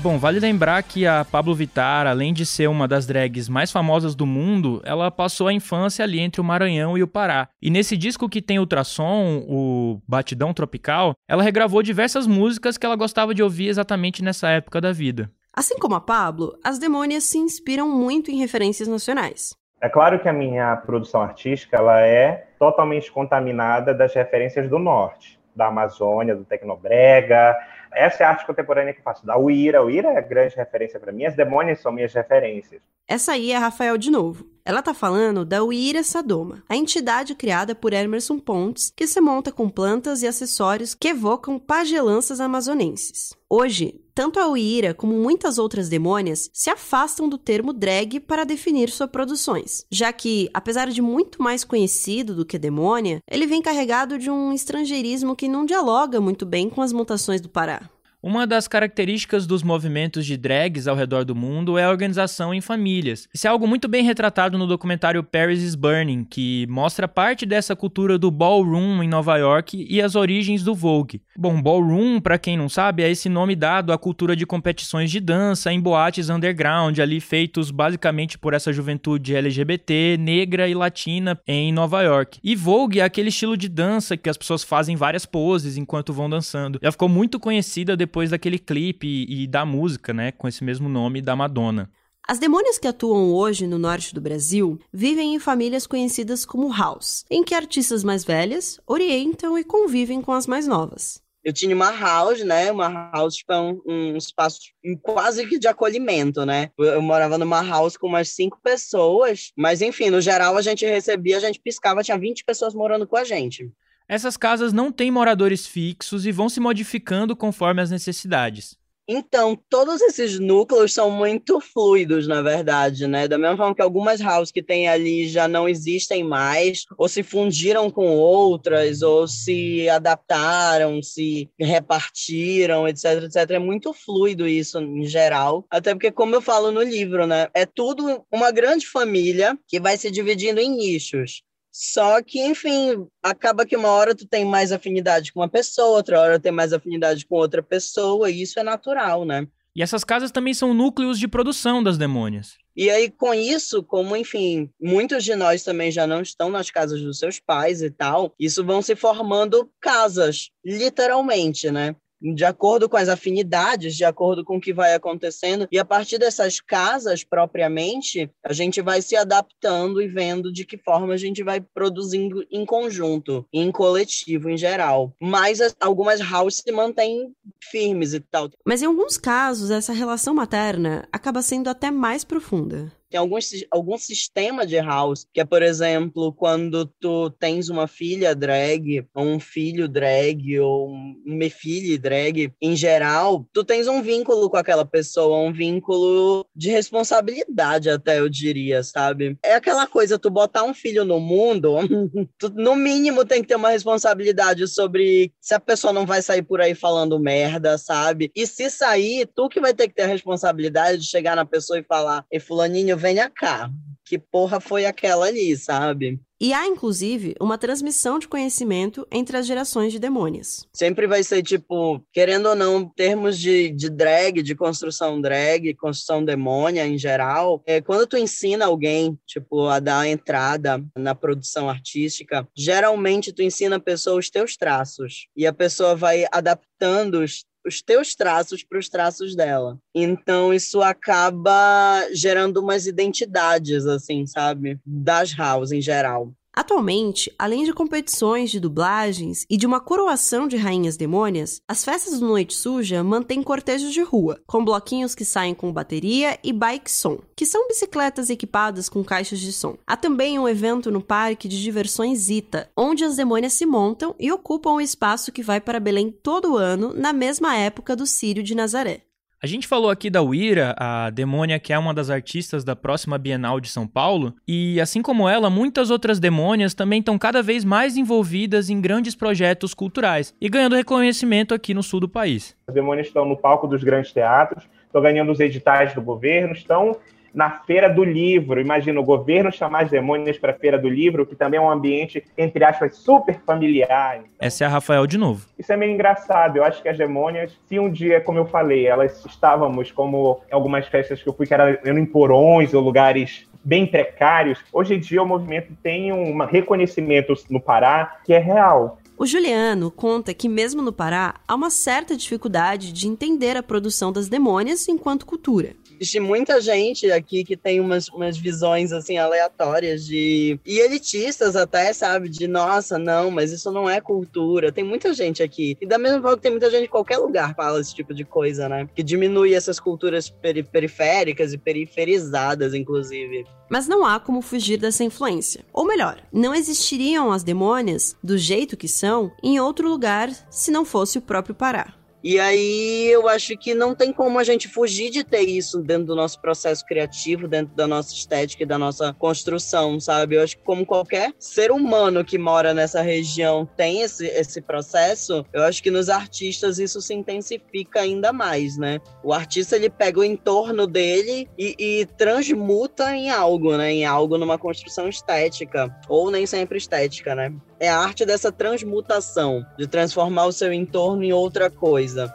Bom, 0.07 0.19
vale 0.19 0.39
lembrar 0.39 0.81
que 0.85 1.05
a 1.05 1.25
Pablo 1.25 1.53
Vittar, 1.53 2.07
além 2.07 2.33
de 2.33 2.47
ser 2.47 2.69
uma 2.69 2.87
das 2.87 3.09
drags 3.09 3.49
mais 3.49 3.73
famosas 3.73 4.15
do 4.15 4.25
mundo, 4.25 4.81
ela 4.85 5.11
passou 5.11 5.49
a 5.49 5.53
infância 5.53 6.05
ali 6.05 6.21
entre 6.21 6.41
o 6.41 6.45
Maranhão 6.45 6.97
e 6.97 7.03
o 7.03 7.09
Pará. 7.09 7.49
E 7.61 7.71
nesse 7.71 7.97
disco 7.97 8.29
que 8.29 8.41
tem 8.41 8.61
ultrassom, 8.61 9.45
o 9.49 10.01
Batidão 10.07 10.55
Tropical, 10.55 11.13
ela 11.29 11.43
regravou 11.43 11.83
diversas 11.83 12.25
músicas 12.25 12.79
que 12.79 12.87
ela 12.87 12.95
gostava 12.95 13.35
de 13.35 13.43
ouvir 13.43 13.67
exatamente 13.67 14.23
nessa 14.23 14.49
época 14.49 14.81
da 14.81 14.93
vida. 14.93 15.29
Assim 15.53 15.77
como 15.77 15.97
a 15.97 16.01
Pablo, 16.01 16.57
as 16.63 16.79
Demônias 16.79 17.25
se 17.25 17.39
inspiram 17.39 17.89
muito 17.89 18.31
em 18.31 18.39
referências 18.39 18.87
nacionais. 18.87 19.57
É 19.81 19.89
claro 19.89 20.21
que 20.21 20.29
a 20.29 20.33
minha 20.33 20.77
produção 20.77 21.21
artística 21.21 21.77
ela 21.77 22.01
é 22.01 22.47
totalmente 22.61 23.11
contaminada 23.11 23.93
das 23.93 24.15
referências 24.15 24.71
do 24.71 24.79
norte, 24.79 25.37
da 25.57 25.67
Amazônia, 25.67 26.37
do 26.37 26.45
Tecnobrega, 26.45 27.57
essa 27.93 28.23
é 28.23 28.27
a 28.27 28.31
arte 28.31 28.47
contemporânea 28.47 28.93
que 28.93 29.01
faço. 29.01 29.25
Da 29.25 29.39
Uira. 29.39 29.79
A 29.79 29.83
Uira 29.83 30.09
é 30.11 30.21
grande 30.21 30.55
referência 30.55 31.01
para 31.01 31.11
mim. 31.11 31.25
As 31.25 31.35
demônias 31.35 31.81
são 31.81 31.91
minhas 31.91 32.13
referências. 32.13 32.83
Essa 33.09 33.33
aí 33.33 33.53
é 33.53 33.57
Rafael 33.57 33.97
de 33.97 34.11
novo. 34.11 34.56
Ela 34.67 34.83
tá 34.83 34.93
falando 34.93 35.45
da 35.45 35.63
Uira 35.63 36.03
Sadoma, 36.03 36.61
a 36.69 36.77
entidade 36.77 37.37
criada 37.37 37.73
por 37.73 37.93
Emerson 37.93 38.37
Pontes, 38.37 38.93
que 38.97 39.07
se 39.07 39.21
monta 39.21 39.53
com 39.53 39.71
plantas 39.71 40.23
e 40.23 40.27
acessórios 40.27 40.93
que 40.93 41.07
evocam 41.07 41.57
pagelanças 41.57 42.41
amazonenses. 42.41 43.33
Hoje, 43.49 44.01
tanto 44.13 44.41
a 44.41 44.49
Uira 44.49 44.93
como 44.93 45.15
muitas 45.15 45.57
outras 45.57 45.89
demônias 45.89 46.51
se 46.53 46.69
afastam 46.69 47.29
do 47.29 47.39
termo 47.39 47.73
drag 47.73 48.19
para 48.19 48.43
definir 48.43 48.91
suas 48.91 49.09
produções, 49.09 49.87
já 49.89 50.13
que, 50.13 50.51
apesar 50.53 50.91
de 50.91 51.01
muito 51.01 51.41
mais 51.41 51.63
conhecido 51.63 52.35
do 52.35 52.45
que 52.45 52.59
demônia, 52.59 53.21
ele 53.31 53.47
vem 53.47 53.63
carregado 53.63 54.19
de 54.19 54.29
um 54.29 54.53
estrangeirismo 54.53 55.37
que 55.37 55.47
não 55.47 55.65
dialoga 55.65 56.21
muito 56.21 56.45
bem 56.45 56.69
com 56.69 56.83
as 56.83 56.93
mutações 56.93 57.41
do 57.41 57.49
Pará. 57.49 57.89
Uma 58.23 58.47
das 58.47 58.67
características 58.67 59.47
dos 59.47 59.63
movimentos 59.63 60.25
de 60.25 60.39
drags 60.39 60.89
ao 60.89 60.97
redor 60.97 61.23
do 61.23 61.35
mundo 61.35 61.77
é 61.77 61.85
a 61.85 61.91
organização 61.91 62.53
em 62.53 62.63
famílias. 62.63 63.29
Isso 63.33 63.47
é 63.47 63.51
algo 63.51 63.69
muito 63.69 63.87
bem 63.87 64.03
retratado 64.03 64.57
no 64.57 64.67
documentário 64.67 65.23
Paris 65.23 65.63
is 65.63 65.75
Burning, 65.75 66.25
que 66.25 66.67
mostra 66.69 67.07
parte 67.07 67.45
dessa 67.45 67.77
cultura 67.77 68.19
do 68.19 68.31
ballroom 68.31 69.03
em 69.03 69.09
Nova 69.09 69.37
York 69.37 69.87
e 69.89 70.01
as 70.01 70.17
origens 70.17 70.65
do 70.65 70.75
Vogue. 70.75 71.21
Bom, 71.37 71.61
ballroom, 71.61 72.19
para 72.19 72.39
quem 72.39 72.57
não 72.57 72.71
sabe, 72.71 73.03
é 73.03 73.11
esse 73.11 73.29
nome 73.29 73.55
dado 73.55 73.93
à 73.93 73.99
cultura 73.99 74.35
de 74.35 74.47
competições 74.47 75.11
de 75.11 75.21
dança 75.21 75.71
em 75.71 75.79
boates 75.79 76.31
underground, 76.31 76.99
ali 76.99 77.21
feitos 77.21 77.71
basicamente 77.71 78.39
por 78.39 78.55
essa 78.55 78.73
juventude 78.73 79.37
LGBT, 79.37 80.17
negra 80.19 80.67
e 80.67 80.75
latina 80.75 81.39
em 81.47 81.71
Nova 81.71 82.03
York. 82.03 82.41
E 82.43 82.57
Vogue 82.57 82.99
é 82.99 83.05
aquele 83.05 83.29
estilo 83.29 83.57
de 83.57 83.69
dança 83.69 84.17
que 84.17 84.31
as 84.31 84.39
pessoas 84.39 84.65
fazem 84.65 84.97
várias 84.97 85.27
poses 85.27 85.77
enquanto 85.77 86.15
vão 86.15 86.31
dançando. 86.31 86.81
Já 86.83 86.91
ficou 86.91 87.09
muito 87.09 87.39
conhecida 87.39 87.97
depois 87.97 88.06
depois 88.07 88.31
daquele 88.31 88.59
clipe 88.59 89.07
e, 89.07 89.43
e 89.43 89.47
da 89.47 89.67
música, 89.67 90.15
né, 90.15 90.31
com 90.31 90.47
esse 90.47 90.63
mesmo 90.63 90.89
nome 90.89 91.21
da 91.21 91.35
Madonna. 91.35 91.91
As 92.29 92.39
demônias 92.39 92.79
que 92.79 92.89
atuam 92.89 93.33
hoje 93.33 93.67
no 93.67 93.79
norte 93.79 94.15
do 94.15 94.21
Brasil 94.21 94.81
vivem 94.93 95.35
em 95.35 95.39
famílias 95.39 95.87
conhecidas 95.87 96.45
como 96.45 96.73
house, 96.73 97.25
em 97.31 97.45
que 97.45 97.55
artistas 97.55 98.03
mais 98.03 98.25
velhas 98.25 98.81
orientam 98.87 99.59
e 99.59 99.65
convivem 99.65 100.21
com 100.23 100.33
as 100.33 100.47
mais 100.47 100.67
novas. 100.67 101.21
Eu 101.45 101.53
tinha 101.53 101.75
uma 101.75 101.93
house, 101.93 102.43
né? 102.43 102.73
Uma 102.73 102.89
house 103.13 103.37
tipo, 103.37 103.53
é 103.53 103.61
um, 103.61 103.81
um 103.87 104.17
espaço 104.17 104.59
quase 105.03 105.47
que 105.47 105.57
de 105.57 105.69
acolhimento, 105.69 106.45
né? 106.45 106.71
Eu 106.77 107.01
morava 107.01 107.39
numa 107.39 107.63
house 107.63 107.97
com 107.97 108.09
umas 108.09 108.31
cinco 108.31 108.59
pessoas, 108.61 109.53
mas 109.57 109.81
enfim, 109.81 110.11
no 110.11 110.21
geral 110.21 110.57
a 110.57 110.63
gente 110.63 110.85
recebia, 110.85 111.37
a 111.37 111.41
gente 111.41 111.61
piscava, 111.61 112.03
tinha 112.03 112.19
20 112.19 112.45
pessoas 112.45 112.75
morando 112.75 113.07
com 113.07 113.17
a 113.17 113.23
gente. 113.23 113.71
Essas 114.09 114.37
casas 114.37 114.73
não 114.73 114.93
têm 114.93 115.11
moradores 115.11 115.67
fixos 115.67 116.27
e 116.27 116.33
vão 116.33 116.49
se 116.49 116.61
modificando 116.61 117.35
conforme 117.35 117.83
as 117.83 117.91
necessidades. 117.91 118.77
Então, 119.09 119.57
todos 119.69 120.01
esses 120.01 120.41
núcleos 120.41 120.93
são 120.93 121.13
muito 121.13 121.61
fluidos, 121.61 122.27
na 122.27 122.43
verdade, 122.43 123.07
né? 123.07 123.29
Da 123.29 123.39
mesma 123.39 123.57
forma 123.57 123.75
que 123.75 123.83
algumas 123.83 124.21
houses 124.21 124.51
que 124.51 124.63
tem 124.63 124.89
ali 124.89 125.29
já 125.29 125.47
não 125.47 125.69
existem 125.69 126.25
mais, 126.25 126.85
ou 126.99 127.09
se 127.09 127.23
fundiram 127.23 127.89
com 127.89 128.17
outras, 128.17 129.03
ou 129.03 129.29
se 129.29 129.89
adaptaram, 129.89 131.01
se 131.03 131.49
repartiram, 131.59 132.89
etc, 132.89 133.23
etc. 133.25 133.51
É 133.53 133.59
muito 133.61 133.93
fluido 133.93 134.47
isso 134.47 134.81
em 134.81 135.05
geral. 135.05 135.65
Até 135.71 135.95
porque, 135.95 136.11
como 136.11 136.35
eu 136.35 136.41
falo 136.41 136.73
no 136.73 136.83
livro, 136.83 137.29
né? 137.29 137.47
É 137.55 137.65
tudo 137.65 138.25
uma 138.33 138.51
grande 138.51 138.89
família 138.89 139.57
que 139.69 139.79
vai 139.79 139.97
se 139.97 140.11
dividindo 140.11 140.61
em 140.61 140.77
nichos. 140.77 141.43
Só 141.79 142.23
que, 142.23 142.41
enfim, 142.41 143.07
acaba 143.23 143.67
que 143.67 143.77
uma 143.77 143.91
hora 143.91 144.15
tu 144.15 144.27
tem 144.27 144.47
mais 144.47 144.73
afinidade 144.73 145.31
com 145.31 145.41
uma 145.41 145.49
pessoa, 145.49 145.99
outra 145.99 146.19
hora 146.19 146.41
tem 146.41 146.51
mais 146.51 146.73
afinidade 146.73 147.27
com 147.27 147.35
outra 147.35 147.63
pessoa, 147.63 148.31
e 148.31 148.41
isso 148.41 148.59
é 148.59 148.63
natural, 148.63 149.27
né? 149.27 149.47
E 149.75 149.83
essas 149.83 150.03
casas 150.03 150.31
também 150.31 150.55
são 150.55 150.73
núcleos 150.73 151.19
de 151.19 151.29
produção 151.29 151.83
das 151.83 151.99
demônias. 151.99 152.57
E 152.75 152.89
aí, 152.89 153.11
com 153.11 153.35
isso, 153.35 153.83
como, 153.83 154.17
enfim, 154.17 154.71
muitos 154.81 155.23
de 155.23 155.35
nós 155.35 155.65
também 155.65 155.91
já 155.91 156.07
não 156.07 156.23
estão 156.23 156.49
nas 156.49 156.71
casas 156.71 157.03
dos 157.03 157.19
seus 157.19 157.39
pais 157.39 157.83
e 157.83 157.91
tal, 157.91 158.35
isso 158.41 158.65
vão 158.65 158.81
se 158.81 158.97
formando 158.97 159.71
casas, 159.79 160.49
literalmente, 160.65 161.71
né? 161.71 161.95
De 162.21 162.45
acordo 162.45 162.89
com 162.89 162.97
as 162.97 163.09
afinidades, 163.09 163.97
de 163.97 164.05
acordo 164.05 164.45
com 164.45 164.57
o 164.57 164.61
que 164.61 164.73
vai 164.73 164.95
acontecendo. 164.95 165.69
E 165.71 165.79
a 165.79 165.85
partir 165.85 166.19
dessas 166.19 166.61
casas, 166.61 167.23
propriamente, 167.23 168.31
a 168.45 168.53
gente 168.53 168.81
vai 168.81 169.03
se 169.03 169.17
adaptando 169.17 170.01
e 170.01 170.09
vendo 170.09 170.53
de 170.53 170.65
que 170.65 170.79
forma 170.79 171.15
a 171.15 171.17
gente 171.17 171.43
vai 171.43 171.61
produzindo 171.61 172.47
em 172.51 172.65
conjunto, 172.65 173.47
em 173.53 173.71
coletivo 173.71 174.49
em 174.49 174.57
geral. 174.57 175.13
Mas 175.21 175.59
algumas 175.81 176.21
houses 176.21 176.63
se 176.65 176.73
mantêm 176.73 177.33
firmes 177.63 178.15
e 178.15 178.21
tal. 178.21 178.51
Mas 178.65 178.83
em 178.83 178.87
alguns 178.87 179.17
casos, 179.19 179.71
essa 179.71 179.93
relação 179.93 180.35
materna 180.35 181.07
acaba 181.13 181.43
sendo 181.43 181.69
até 181.69 181.91
mais 181.91 182.25
profunda. 182.25 182.93
Tem 183.11 183.19
alguns, 183.19 183.51
algum 183.71 183.97
sistema 183.97 184.67
de 184.67 184.77
house, 184.77 185.27
que 185.33 185.41
é, 185.41 185.45
por 185.45 185.63
exemplo, 185.63 186.33
quando 186.33 186.87
tu 187.01 187.31
tens 187.31 187.69
uma 187.69 187.87
filha 187.87 188.35
drag, 188.35 189.07
ou 189.15 189.25
um 189.25 189.41
filho 189.41 189.89
drag, 189.89 190.59
ou 190.59 190.89
uma 190.89 191.51
filha 191.51 191.99
drag, 191.99 192.53
em 192.61 192.77
geral, 192.77 193.47
tu 193.53 193.65
tens 193.65 193.87
um 193.87 194.03
vínculo 194.03 194.51
com 194.51 194.57
aquela 194.57 194.85
pessoa, 194.85 195.39
um 195.39 195.53
vínculo 195.53 196.47
de 196.55 196.71
responsabilidade, 196.71 197.91
até 197.91 198.19
eu 198.19 198.29
diria, 198.29 198.83
sabe? 198.83 199.39
É 199.43 199.55
aquela 199.55 199.87
coisa, 199.87 200.19
tu 200.19 200.31
botar 200.31 200.65
um 200.65 200.75
filho 200.75 201.05
no 201.05 201.21
mundo, 201.21 201.77
tu, 202.39 202.51
no 202.51 202.75
mínimo 202.75 203.25
tem 203.25 203.43
que 203.43 203.49
ter 203.49 203.57
uma 203.57 203.71
responsabilidade 203.71 204.67
sobre 204.67 205.33
se 205.41 205.55
a 205.55 205.61
pessoa 205.61 205.93
não 205.93 206.07
vai 206.07 206.23
sair 206.23 206.43
por 206.43 206.61
aí 206.61 206.75
falando 206.75 207.19
merda, 207.21 207.79
sabe? 207.79 208.31
E 208.35 208.47
se 208.47 208.71
sair, 208.71 209.29
tu 209.35 209.49
que 209.49 209.61
vai 209.61 209.73
ter 209.73 209.89
que 209.89 209.95
ter 209.95 210.03
a 210.03 210.07
responsabilidade 210.07 210.99
de 210.99 211.09
chegar 211.09 211.37
na 211.37 211.45
pessoa 211.45 211.79
e 211.79 211.85
falar, 211.85 212.25
e 212.31 212.41
fulaninho, 212.41 212.96
venha 212.97 213.31
cá. 213.31 213.71
que 214.07 214.19
porra 214.19 214.61
foi 214.61 214.87
aquela 214.87 215.27
ali, 215.27 215.57
sabe? 215.57 216.21
E 216.41 216.53
há, 216.53 216.67
inclusive, 216.67 217.35
uma 217.41 217.57
transmissão 217.57 218.19
de 218.19 218.29
conhecimento 218.29 219.07
entre 219.11 219.37
as 219.39 219.47
gerações 219.47 219.91
de 219.91 219.99
demônios. 219.99 220.69
Sempre 220.73 221.07
vai 221.07 221.23
ser, 221.25 221.43
tipo, 221.43 222.01
querendo 222.13 222.51
ou 222.51 222.55
não, 222.55 222.87
termos 222.89 223.39
de, 223.39 223.71
de 223.71 223.89
drag, 223.89 224.43
de 224.43 224.55
construção 224.55 225.21
drag, 225.21 225.75
construção 225.75 226.25
demônia 226.25 226.87
em 226.87 226.99
geral, 226.99 227.63
é, 227.67 227.81
quando 227.81 228.07
tu 228.07 228.17
ensina 228.19 228.67
alguém, 228.67 229.19
tipo, 229.27 229.67
a 229.67 229.81
dar 229.81 230.07
entrada 230.07 230.85
na 230.97 231.15
produção 231.15 231.71
artística, 231.71 232.47
geralmente 232.55 233.33
tu 233.33 233.43
ensina 233.43 233.77
a 233.77 233.81
pessoa 233.81 234.19
os 234.19 234.31
teus 234.31 234.57
traços. 234.57 235.27
E 235.35 235.47
a 235.47 235.53
pessoa 235.53 235.97
vai 235.97 236.27
adaptando 236.31 237.23
os 237.23 237.45
os 237.67 237.83
teus 237.83 238.15
traços 238.15 238.63
para 238.63 238.79
os 238.79 238.89
traços 238.89 239.35
dela. 239.35 239.79
Então 239.95 240.55
isso 240.55 240.81
acaba 240.81 242.07
gerando 242.13 242.59
umas 242.59 242.87
identidades 242.87 243.87
assim, 243.87 244.27
sabe, 244.27 244.79
das 244.85 245.33
house 245.33 245.73
em 245.73 245.81
geral. 245.81 246.33
Atualmente, 246.59 247.31
além 247.39 247.65
de 247.65 247.73
competições 247.75 248.51
de 248.51 248.59
dublagens 248.59 249.45
e 249.51 249.59
de 249.59 249.67
uma 249.67 249.79
coroação 249.79 250.49
de 250.49 250.57
rainhas 250.57 250.97
demônias, 250.97 251.61
as 251.69 251.85
festas 251.85 252.19
do 252.19 252.27
Noite 252.27 252.55
Suja 252.55 253.05
mantêm 253.05 253.43
cortejos 253.43 253.93
de 253.93 254.01
rua, 254.01 254.41
com 254.47 254.65
bloquinhos 254.65 255.15
que 255.15 255.23
saem 255.23 255.55
com 255.55 255.71
bateria 255.71 256.39
e 256.43 256.55
bike 256.55 256.91
som, 256.91 257.19
que 257.37 257.45
são 257.45 257.69
bicicletas 257.69 258.31
equipadas 258.31 258.89
com 258.89 259.05
caixas 259.05 259.39
de 259.39 259.53
som. 259.53 259.77
Há 259.87 259.99
também 259.99 260.39
um 260.39 260.49
evento 260.49 260.91
no 260.91 261.03
parque 261.03 261.47
de 261.47 261.63
diversões 261.63 262.31
Ita, 262.31 262.71
onde 262.75 263.05
as 263.05 263.17
demônias 263.17 263.53
se 263.53 263.67
montam 263.67 264.15
e 264.19 264.33
ocupam 264.33 264.71
o 264.71 264.81
espaço 264.81 265.31
que 265.31 265.43
vai 265.43 265.61
para 265.61 265.79
Belém 265.79 266.11
todo 266.11 266.57
ano, 266.57 266.95
na 266.95 267.13
mesma 267.13 267.55
época 267.55 267.95
do 267.95 268.07
Círio 268.07 268.43
de 268.43 268.55
Nazaré. 268.55 269.03
A 269.43 269.47
gente 269.47 269.69
falou 269.69 269.91
aqui 269.91 270.09
da 270.09 270.23
Uira, 270.23 270.75
a 270.79 271.11
demônia 271.11 271.59
que 271.59 271.71
é 271.71 271.79
uma 271.79 271.93
das 271.93 272.09
artistas 272.09 272.65
da 272.65 272.75
próxima 272.75 273.19
Bienal 273.19 273.61
de 273.61 273.69
São 273.69 273.87
Paulo, 273.87 274.35
e 274.49 274.81
assim 274.81 275.03
como 275.03 275.29
ela, 275.29 275.51
muitas 275.51 275.91
outras 275.91 276.19
demônias 276.19 276.73
também 276.73 277.01
estão 277.01 277.19
cada 277.19 277.43
vez 277.43 277.63
mais 277.63 277.99
envolvidas 277.99 278.71
em 278.71 278.81
grandes 278.81 279.15
projetos 279.15 279.75
culturais 279.75 280.35
e 280.41 280.49
ganhando 280.49 280.75
reconhecimento 280.75 281.53
aqui 281.53 281.75
no 281.75 281.83
sul 281.83 282.01
do 282.01 282.09
país. 282.09 282.57
As 282.67 282.75
demônias 282.75 283.09
estão 283.09 283.27
no 283.27 283.37
palco 283.37 283.67
dos 283.67 283.85
grandes 283.85 284.11
teatros, 284.11 284.67
estão 284.87 285.03
ganhando 285.03 285.31
os 285.31 285.39
editais 285.39 285.93
do 285.93 286.01
governo, 286.01 286.55
estão 286.55 286.97
na 287.37 287.51
Feira 287.51 287.91
do 287.91 288.03
Livro. 288.03 288.59
Imagina 288.59 288.99
o 288.99 289.05
governo 289.05 289.53
chamar 289.53 289.85
as 289.85 289.91
demônias 289.91 290.39
para 290.39 290.53
a 290.53 290.55
Feira 290.55 290.79
do 290.79 290.89
Livro, 290.89 291.27
que 291.27 291.37
também 291.37 291.59
é 291.59 291.63
um 291.63 291.71
ambiente, 291.71 292.25
entre 292.37 292.65
aspas, 292.65 292.97
super 292.97 293.39
familiar. 293.45 294.23
Essa 294.41 294.65
é 294.65 294.67
a 294.67 294.71
Rafael 294.71 295.07
de 295.07 295.19
novo. 295.19 295.47
Isso 295.59 295.71
é 295.71 295.77
meio 295.77 295.93
engraçado. 295.93 296.57
Eu 296.57 296.65
acho 296.65 296.83
que 296.83 296.89
as 296.89 296.97
demônias, 296.97 297.53
se 297.69 297.79
um 297.79 297.91
dia, 297.91 298.23
como 298.23 298.39
eu 298.39 298.47
falei, 298.47 298.87
elas 298.87 299.23
estávamos 299.27 299.93
como 299.93 300.41
em 300.51 300.55
algumas 300.55 300.87
festas 300.87 301.23
que 301.23 301.29
eu 301.29 301.35
fui, 301.35 301.47
que 301.47 301.53
eram 301.53 301.99
em 301.99 302.07
porões 302.07 302.73
ou 302.73 302.83
lugares 302.83 303.47
bem 303.63 303.87
precários, 303.87 304.61
hoje 304.73 304.95
em 304.95 305.01
dia 305.01 305.23
o 305.23 305.27
movimento 305.27 305.77
tem 305.83 306.13
um 306.13 306.39
reconhecimento 306.45 307.35
no 307.51 307.61
Pará 307.61 308.19
que 308.25 308.33
é 308.33 308.39
real. 308.39 308.99
O 309.19 309.27
Juliano 309.27 309.91
conta 309.91 310.35
que, 310.35 310.47
mesmo 310.47 310.83
no 310.83 310.93
Pará, 310.93 311.37
há 311.49 311.55
uma 311.55 311.71
certa 311.71 312.15
dificuldade 312.15 312.93
de 312.93 313.09
entender 313.09 313.57
a 313.57 313.63
produção 313.63 314.13
das 314.13 314.29
demônias 314.29 314.87
enquanto 314.89 315.25
cultura. 315.25 315.75
Existe 315.99 316.21
muita 316.21 316.61
gente 316.61 317.11
aqui 317.11 317.45
que 317.45 317.57
tem 317.57 317.81
umas, 317.81 318.09
umas 318.09 318.37
visões 318.37 318.93
assim 318.93 319.19
aleatórias 319.19 320.05
de 320.05 320.59
e 320.65 320.79
elitistas 320.79 321.57
até, 321.57 321.93
sabe? 321.93 322.29
De 322.29 322.47
nossa, 322.47 322.99
não, 322.99 323.31
mas 323.31 323.53
isso 323.53 323.71
não 323.71 323.89
é 323.89 324.01
cultura. 324.01 324.73
Tem 324.73 324.85
muita 324.85 325.13
gente 325.13 325.43
aqui. 325.43 325.77
E 325.81 325.87
da 325.87 325.99
mesma 325.99 326.21
forma 326.21 326.37
que 326.37 326.43
tem 326.43 326.51
muita 326.51 326.71
gente 326.71 326.85
em 326.85 326.91
qualquer 326.91 327.19
lugar 327.19 327.55
fala 327.55 327.81
esse 327.81 327.95
tipo 327.95 328.15
de 328.15 328.25
coisa, 328.25 328.69
né? 328.69 328.89
Que 328.95 329.03
diminui 329.03 329.55
essas 329.55 329.81
culturas 329.81 330.29
peri 330.29 330.63
periféricas 330.63 331.53
e 331.53 331.59
periferizadas, 331.59 332.75
inclusive. 332.75 333.45
Mas 333.69 333.89
não 333.89 334.05
há 334.05 334.21
como 334.21 334.41
fugir 334.41 334.79
dessa 334.79 335.03
influência. 335.03 335.65
Ou 335.73 335.85
melhor, 335.85 336.23
não 336.33 336.55
existiriam 336.55 337.33
as 337.33 337.43
demônias 337.43 338.17
do 338.23 338.39
jeito 338.39 338.77
que 338.77 338.89
são 338.89 339.33
em 339.43 339.59
outro 339.59 339.89
lugar 339.89 340.31
se 340.51 340.71
não 340.71 340.85
fosse 340.85 341.19
o 341.19 341.23
próprio 341.23 341.55
Pará. 341.55 341.95
E 342.23 342.39
aí 342.41 343.07
eu 343.07 343.29
acho 343.29 343.57
que 343.57 343.75
não 343.75 343.95
tem 343.95 344.13
como 344.13 344.39
a 344.39 344.45
gente 344.45 344.69
fugir 344.69 345.11
de 345.11 345.23
ter 345.23 345.43
isso 345.43 345.81
dentro 345.81 346.07
do 346.07 346.17
nosso 346.17 346.41
processo 346.41 346.85
criativo, 346.85 347.47
dentro 347.47 347.75
da 347.75 347.87
nossa 347.87 348.13
estética 348.13 348.63
e 348.63 348.67
da 348.67 348.79
nossa 348.79 349.13
construção, 349.15 350.01
sabe? 350.01 350.37
Eu 350.37 350.43
acho 350.43 350.57
que 350.57 350.65
como 350.65 350.85
qualquer 350.85 351.33
ser 351.39 351.71
humano 351.71 352.25
que 352.25 352.39
mora 352.39 352.75
nessa 352.75 353.03
região 353.03 353.69
tem 353.77 354.03
esse, 354.03 354.27
esse 354.27 354.61
processo, 354.61 355.45
eu 355.53 355.63
acho 355.63 355.83
que 355.83 355.91
nos 355.91 356.09
artistas 356.09 356.79
isso 356.79 357.01
se 357.01 357.15
intensifica 357.15 358.01
ainda 358.01 358.33
mais, 358.33 358.77
né? 358.77 359.01
O 359.23 359.33
artista 359.33 359.77
ele 359.77 359.91
pega 359.91 360.21
o 360.21 360.25
entorno 360.25 360.87
dele 360.87 361.49
e, 361.59 361.77
e 361.79 362.07
transmuta 362.07 363.15
em 363.15 363.31
algo, 363.31 363.77
né? 363.77 363.93
Em 363.93 364.05
algo 364.05 364.37
numa 364.39 364.59
construção 364.59 365.09
estética, 365.09 365.95
ou 366.09 366.31
nem 366.31 366.47
sempre 366.47 366.79
estética, 366.79 367.35
né? 367.35 367.53
É 367.79 367.89
a 367.89 367.99
arte 367.99 368.25
dessa 368.25 368.51
transmutação, 368.51 369.65
de 369.79 369.87
transformar 369.87 370.47
o 370.47 370.53
seu 370.53 370.73
entorno 370.73 371.23
em 371.23 371.33
outra 371.33 371.71
coisa. 371.71 372.33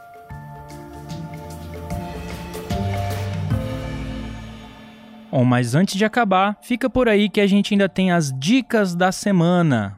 Bom, 5.31 5.45
mas 5.45 5.75
antes 5.75 5.95
de 5.95 6.03
acabar, 6.03 6.57
fica 6.61 6.89
por 6.89 7.07
aí 7.07 7.29
que 7.29 7.39
a 7.39 7.47
gente 7.47 7.73
ainda 7.73 7.87
tem 7.87 8.11
as 8.11 8.37
dicas 8.37 8.93
da 8.93 9.11
semana. 9.11 9.97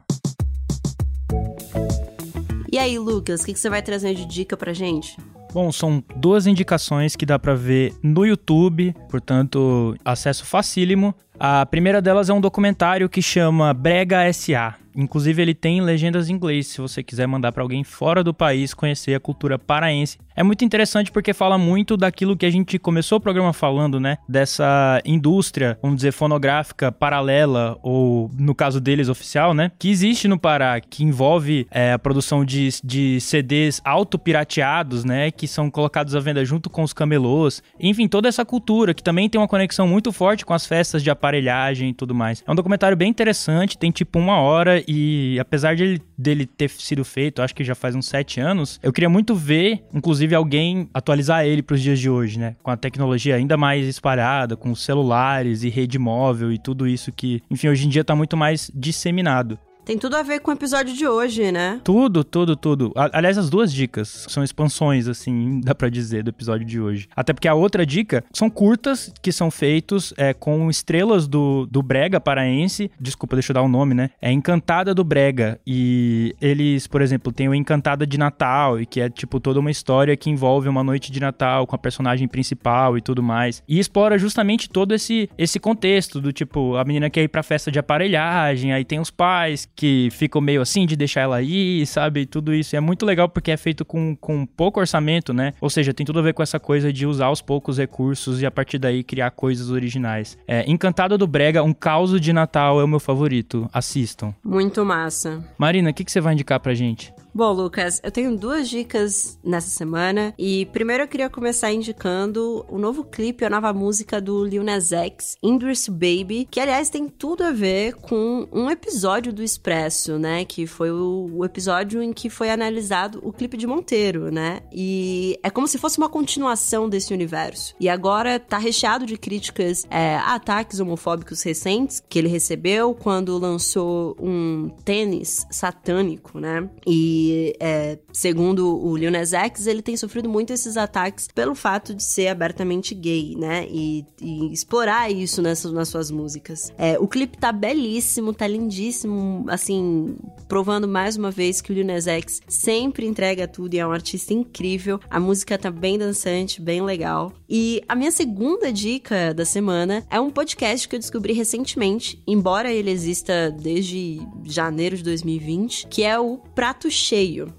E 2.70 2.78
aí, 2.78 2.98
Lucas, 2.98 3.42
o 3.42 3.44
que, 3.44 3.52
que 3.52 3.58
você 3.58 3.68
vai 3.68 3.82
trazer 3.82 4.14
de 4.14 4.24
dica 4.26 4.56
pra 4.56 4.72
gente? 4.72 5.16
Bom, 5.52 5.70
são 5.70 6.02
duas 6.16 6.46
indicações 6.46 7.14
que 7.14 7.26
dá 7.26 7.38
para 7.38 7.54
ver 7.54 7.94
no 8.02 8.24
YouTube, 8.24 8.94
portanto, 9.08 9.96
acesso 10.04 10.44
facílimo. 10.44 11.14
A 11.38 11.64
primeira 11.66 12.02
delas 12.02 12.28
é 12.28 12.32
um 12.32 12.40
documentário 12.40 13.08
que 13.08 13.22
chama 13.22 13.72
Brega 13.72 14.32
SA. 14.32 14.74
Inclusive, 14.96 15.40
ele 15.40 15.54
tem 15.54 15.80
legendas 15.80 16.28
em 16.28 16.34
inglês, 16.34 16.66
se 16.66 16.80
você 16.80 17.02
quiser 17.02 17.26
mandar 17.26 17.52
para 17.52 17.62
alguém 17.62 17.84
fora 17.84 18.22
do 18.22 18.34
país 18.34 18.74
conhecer 18.74 19.14
a 19.14 19.20
cultura 19.20 19.58
paraense. 19.58 20.18
É 20.36 20.42
muito 20.42 20.64
interessante 20.64 21.12
porque 21.12 21.32
fala 21.32 21.56
muito 21.56 21.96
daquilo 21.96 22.36
que 22.36 22.44
a 22.44 22.50
gente 22.50 22.78
começou 22.78 23.18
o 23.18 23.20
programa 23.20 23.52
falando, 23.52 24.00
né? 24.00 24.18
Dessa 24.28 25.00
indústria, 25.04 25.78
vamos 25.80 25.96
dizer, 25.96 26.12
fonográfica 26.12 26.90
paralela, 26.90 27.78
ou 27.82 28.30
no 28.36 28.54
caso 28.54 28.80
deles, 28.80 29.08
oficial, 29.08 29.54
né? 29.54 29.70
Que 29.78 29.90
existe 29.90 30.26
no 30.26 30.38
Pará, 30.38 30.80
que 30.80 31.04
envolve 31.04 31.66
é, 31.70 31.92
a 31.92 31.98
produção 31.98 32.44
de, 32.44 32.68
de 32.82 33.20
CDs 33.20 33.80
autopirateados, 33.84 35.04
né? 35.04 35.30
Que 35.30 35.46
são 35.46 35.70
colocados 35.70 36.16
à 36.16 36.20
venda 36.20 36.44
junto 36.44 36.68
com 36.68 36.82
os 36.82 36.92
camelôs. 36.92 37.62
Enfim, 37.78 38.08
toda 38.08 38.28
essa 38.28 38.44
cultura 38.44 38.92
que 38.92 39.02
também 39.02 39.28
tem 39.28 39.40
uma 39.40 39.48
conexão 39.48 39.86
muito 39.86 40.12
forte 40.12 40.44
com 40.44 40.52
as 40.52 40.66
festas 40.66 41.02
de 41.02 41.10
aparelhagem 41.10 41.90
e 41.90 41.94
tudo 41.94 42.14
mais. 42.14 42.42
É 42.46 42.50
um 42.50 42.54
documentário 42.54 42.96
bem 42.96 43.08
interessante, 43.08 43.78
tem 43.78 43.90
tipo 43.90 44.18
uma 44.18 44.40
hora 44.40 44.82
e 44.86 45.38
apesar 45.40 45.74
de 45.74 45.82
ele, 45.82 46.02
dele 46.16 46.46
ter 46.46 46.70
sido 46.70 47.04
feito, 47.04 47.42
acho 47.42 47.54
que 47.54 47.64
já 47.64 47.74
faz 47.74 47.94
uns 47.94 48.06
sete 48.06 48.40
anos, 48.40 48.78
eu 48.82 48.92
queria 48.92 49.08
muito 49.08 49.34
ver, 49.34 49.82
inclusive, 49.92 50.34
alguém 50.34 50.88
atualizar 50.92 51.44
ele 51.44 51.62
para 51.62 51.74
os 51.74 51.82
dias 51.82 51.98
de 51.98 52.08
hoje, 52.08 52.38
né? 52.38 52.56
Com 52.62 52.70
a 52.70 52.76
tecnologia 52.76 53.36
ainda 53.36 53.56
mais 53.56 53.86
espalhada, 53.86 54.56
com 54.56 54.74
celulares 54.74 55.62
e 55.62 55.68
rede 55.68 55.98
móvel 55.98 56.52
e 56.52 56.58
tudo 56.58 56.86
isso 56.86 57.12
que, 57.12 57.42
enfim, 57.50 57.68
hoje 57.68 57.86
em 57.86 57.88
dia 57.88 58.02
está 58.02 58.14
muito 58.14 58.36
mais 58.36 58.70
disseminado. 58.74 59.58
Tem 59.84 59.98
tudo 59.98 60.16
a 60.16 60.22
ver 60.22 60.40
com 60.40 60.50
o 60.50 60.54
episódio 60.54 60.94
de 60.94 61.06
hoje, 61.06 61.52
né? 61.52 61.78
Tudo, 61.84 62.24
tudo, 62.24 62.56
tudo. 62.56 62.90
Aliás, 62.94 63.36
as 63.36 63.50
duas 63.50 63.70
dicas 63.70 64.26
são 64.30 64.42
expansões, 64.42 65.06
assim, 65.06 65.60
dá 65.62 65.74
pra 65.74 65.90
dizer, 65.90 66.22
do 66.22 66.30
episódio 66.30 66.66
de 66.66 66.80
hoje. 66.80 67.06
Até 67.14 67.34
porque 67.34 67.46
a 67.46 67.54
outra 67.54 67.84
dica 67.84 68.24
são 68.32 68.48
curtas 68.48 69.12
que 69.20 69.30
são 69.30 69.50
feitos 69.50 70.14
é, 70.16 70.32
com 70.32 70.70
estrelas 70.70 71.28
do, 71.28 71.66
do 71.66 71.82
Brega 71.82 72.18
paraense. 72.18 72.90
Desculpa, 72.98 73.36
deixa 73.36 73.52
eu 73.52 73.54
dar 73.54 73.62
o 73.62 73.66
um 73.66 73.68
nome, 73.68 73.94
né? 73.94 74.10
É 74.22 74.32
Encantada 74.32 74.94
do 74.94 75.04
Brega. 75.04 75.60
E 75.66 76.34
eles, 76.40 76.86
por 76.86 77.02
exemplo, 77.02 77.30
têm 77.30 77.50
o 77.50 77.54
Encantada 77.54 78.06
de 78.06 78.16
Natal, 78.16 78.80
e 78.80 78.86
que 78.86 79.02
é, 79.02 79.10
tipo, 79.10 79.38
toda 79.38 79.60
uma 79.60 79.70
história 79.70 80.16
que 80.16 80.30
envolve 80.30 80.66
uma 80.66 80.82
noite 80.82 81.12
de 81.12 81.20
Natal 81.20 81.66
com 81.66 81.76
a 81.76 81.78
personagem 81.78 82.26
principal 82.26 82.96
e 82.96 83.02
tudo 83.02 83.22
mais. 83.22 83.62
E 83.68 83.78
explora 83.78 84.16
justamente 84.16 84.70
todo 84.70 84.94
esse, 84.94 85.28
esse 85.36 85.60
contexto 85.60 86.22
do 86.22 86.32
tipo, 86.32 86.74
a 86.76 86.84
menina 86.84 87.10
quer 87.10 87.22
ir 87.22 87.28
pra 87.28 87.42
festa 87.42 87.70
de 87.70 87.78
aparelhagem, 87.78 88.72
aí 88.72 88.84
tem 88.84 88.98
os 88.98 89.10
pais 89.10 89.68
que 89.74 90.08
ficam 90.12 90.40
meio 90.40 90.60
assim 90.60 90.86
de 90.86 90.96
deixar 90.96 91.22
ela 91.22 91.42
ir, 91.42 91.86
sabe? 91.86 92.26
Tudo 92.26 92.54
isso. 92.54 92.74
E 92.74 92.76
é 92.76 92.80
muito 92.80 93.04
legal 93.06 93.28
porque 93.28 93.50
é 93.50 93.56
feito 93.56 93.84
com, 93.84 94.16
com 94.16 94.46
pouco 94.46 94.80
orçamento, 94.80 95.32
né? 95.32 95.54
Ou 95.60 95.70
seja, 95.70 95.94
tem 95.94 96.04
tudo 96.04 96.18
a 96.18 96.22
ver 96.22 96.34
com 96.34 96.42
essa 96.42 96.60
coisa 96.60 96.92
de 96.92 97.06
usar 97.06 97.30
os 97.30 97.40
poucos 97.40 97.78
recursos 97.78 98.42
e 98.42 98.46
a 98.46 98.50
partir 98.50 98.78
daí 98.78 99.02
criar 99.02 99.30
coisas 99.30 99.70
originais. 99.70 100.36
É, 100.46 100.68
Encantado 100.70 101.16
do 101.16 101.26
Brega, 101.26 101.62
um 101.62 101.72
caos 101.72 102.20
de 102.20 102.32
Natal 102.32 102.80
é 102.80 102.84
o 102.84 102.88
meu 102.88 103.00
favorito. 103.00 103.68
Assistam. 103.72 104.34
Muito 104.44 104.84
massa. 104.84 105.44
Marina, 105.56 105.90
o 105.90 105.94
que, 105.94 106.04
que 106.04 106.12
você 106.12 106.20
vai 106.20 106.34
indicar 106.34 106.60
pra 106.60 106.74
gente? 106.74 107.13
Bom, 107.36 107.52
Lucas, 107.52 108.00
eu 108.04 108.12
tenho 108.12 108.36
duas 108.36 108.68
dicas 108.68 109.36
nessa 109.42 109.68
semana. 109.68 110.32
E 110.38 110.66
primeiro 110.66 111.02
eu 111.02 111.08
queria 111.08 111.28
começar 111.28 111.72
indicando 111.72 112.64
o 112.68 112.78
novo 112.78 113.02
clipe, 113.02 113.44
a 113.44 113.50
nova 113.50 113.72
música 113.72 114.20
do 114.20 114.44
Lil 114.44 114.62
Nas 114.62 114.92
X, 114.92 115.36
Indris 115.42 115.88
Baby, 115.88 116.46
que 116.48 116.60
aliás 116.60 116.88
tem 116.88 117.08
tudo 117.08 117.42
a 117.42 117.50
ver 117.50 117.94
com 117.94 118.46
um 118.52 118.70
episódio 118.70 119.32
do 119.32 119.42
Expresso, 119.42 120.16
né? 120.16 120.44
Que 120.44 120.64
foi 120.64 120.92
o, 120.92 121.44
episódio 121.44 122.00
em 122.00 122.12
que 122.12 122.30
foi 122.30 122.50
analisado 122.50 123.18
o 123.20 123.32
clipe 123.32 123.56
de 123.56 123.66
Monteiro, 123.66 124.30
né? 124.30 124.60
E 124.72 125.36
é 125.42 125.50
como 125.50 125.66
se 125.66 125.76
fosse 125.76 125.98
uma 125.98 126.08
continuação 126.08 126.88
desse 126.88 127.12
universo. 127.12 127.74
E 127.80 127.88
agora 127.88 128.38
tá 128.38 128.58
recheado 128.58 129.04
de 129.04 129.16
críticas 129.16 129.84
é, 129.90 130.14
a 130.14 130.36
ataques 130.36 130.78
homofóbicos 130.78 131.42
recentes 131.42 132.00
que 132.08 132.16
ele 132.16 132.28
recebeu 132.28 132.94
quando 132.94 133.36
lançou 133.38 134.16
um 134.20 134.70
tênis 134.84 135.44
satânico, 135.50 136.38
né? 136.38 136.70
E 136.86 137.23
é, 137.60 137.98
segundo 138.12 138.78
o 138.84 138.96
Lil 138.96 139.10
Nas 139.10 139.32
X, 139.32 139.66
ele 139.66 139.82
tem 139.82 139.96
sofrido 139.96 140.28
muito 140.28 140.52
esses 140.52 140.76
ataques 140.76 141.28
pelo 141.34 141.54
fato 141.54 141.94
de 141.94 142.02
ser 142.02 142.28
abertamente 142.28 142.94
gay, 142.94 143.34
né? 143.36 143.66
E, 143.70 144.04
e 144.20 144.52
explorar 144.52 145.10
isso 145.10 145.42
nessas, 145.42 145.72
nas 145.72 145.88
suas 145.88 146.10
músicas. 146.10 146.72
É, 146.78 146.98
o 146.98 147.06
clipe 147.06 147.38
tá 147.38 147.52
belíssimo, 147.52 148.32
tá 148.32 148.46
lindíssimo, 148.46 149.44
assim, 149.48 150.16
provando 150.48 150.86
mais 150.86 151.16
uma 151.16 151.30
vez 151.30 151.60
que 151.60 151.72
o 151.72 151.74
Lil 151.74 151.84
Nas 151.84 152.06
X 152.06 152.40
sempre 152.48 153.06
entrega 153.06 153.46
tudo 153.46 153.74
e 153.74 153.78
é 153.78 153.86
um 153.86 153.92
artista 153.92 154.32
incrível. 154.32 155.00
A 155.10 155.20
música 155.20 155.58
tá 155.58 155.70
bem 155.70 155.98
dançante, 155.98 156.60
bem 156.60 156.82
legal. 156.82 157.32
E 157.48 157.82
a 157.88 157.94
minha 157.94 158.10
segunda 158.10 158.72
dica 158.72 159.32
da 159.32 159.44
semana 159.44 160.04
é 160.10 160.20
um 160.20 160.30
podcast 160.30 160.88
que 160.88 160.96
eu 160.96 161.00
descobri 161.00 161.32
recentemente, 161.32 162.22
embora 162.26 162.72
ele 162.72 162.90
exista 162.90 163.50
desde 163.50 164.20
janeiro 164.44 164.96
de 164.96 165.02
2020, 165.02 165.86
que 165.88 166.02
é 166.02 166.18
o 166.18 166.38
Prato 166.54 166.90
Cheio. 166.90 167.13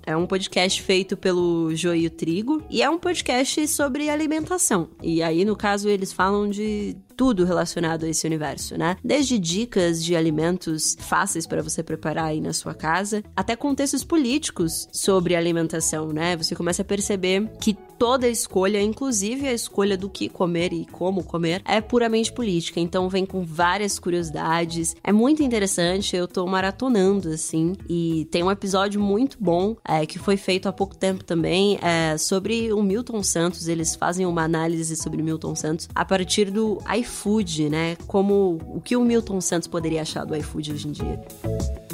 É 0.05 0.17
um 0.17 0.27
podcast 0.27 0.81
feito 0.81 1.15
pelo 1.15 1.73
Joio 1.73 2.09
Trigo 2.09 2.61
e 2.69 2.83
é 2.83 2.89
um 2.89 2.97
podcast 2.97 3.65
sobre 3.69 4.09
alimentação. 4.09 4.89
E 5.01 5.23
aí, 5.23 5.45
no 5.45 5.55
caso, 5.55 5.87
eles 5.87 6.11
falam 6.11 6.49
de 6.49 6.97
tudo 7.15 7.45
relacionado 7.45 8.03
a 8.03 8.09
esse 8.09 8.27
universo, 8.27 8.77
né? 8.77 8.97
Desde 9.03 9.39
dicas 9.39 10.03
de 10.03 10.15
alimentos 10.15 10.97
fáceis 10.99 11.47
para 11.47 11.63
você 11.63 11.81
preparar 11.81 12.25
aí 12.25 12.41
na 12.41 12.51
sua 12.51 12.73
casa, 12.73 13.23
até 13.35 13.55
contextos 13.55 14.03
políticos 14.03 14.89
sobre 14.91 15.35
alimentação, 15.35 16.09
né? 16.09 16.35
Você 16.35 16.53
começa 16.53 16.81
a 16.81 16.85
perceber 16.85 17.49
que 17.61 17.77
toda 17.97 18.27
escolha, 18.27 18.81
inclusive 18.81 19.47
a 19.47 19.53
escolha 19.53 19.97
do 19.97 20.09
que 20.09 20.29
comer 20.29 20.73
e 20.73 20.85
como 20.85 21.23
comer, 21.23 21.61
é 21.65 21.81
puramente 21.81 22.31
política. 22.31 22.79
Então 22.79 23.09
vem 23.09 23.25
com 23.25 23.43
várias 23.43 23.99
curiosidades. 23.99 24.95
É 25.03 25.11
muito 25.11 25.43
interessante, 25.43 26.15
eu 26.15 26.27
tô 26.27 26.45
maratonando 26.45 27.29
assim. 27.29 27.73
E 27.89 28.27
tem 28.31 28.43
um 28.43 28.51
episódio 28.51 29.01
muito 29.01 29.37
bom 29.39 29.75
é, 29.87 30.05
que 30.05 30.19
foi 30.19 30.37
feito 30.37 30.67
há 30.67 30.73
pouco 30.73 30.95
tempo 30.95 31.23
também 31.23 31.77
é, 31.81 32.17
sobre 32.17 32.71
o 32.73 32.81
Milton 32.81 33.23
Santos. 33.23 33.67
Eles 33.67 33.95
fazem 33.95 34.25
uma 34.25 34.43
análise 34.43 34.95
sobre 34.95 35.21
Milton 35.21 35.55
Santos 35.55 35.89
a 35.93 36.05
partir 36.05 36.51
do 36.51 36.79
iFood, 36.99 37.69
né? 37.69 37.95
Como 38.07 38.59
o 38.67 38.81
que 38.81 38.95
o 38.95 39.03
Milton 39.03 39.41
Santos 39.41 39.67
poderia 39.67 40.01
achar 40.01 40.25
do 40.25 40.35
iFood 40.35 40.73
hoje 40.73 40.87
em 40.87 40.91
dia. 40.91 41.84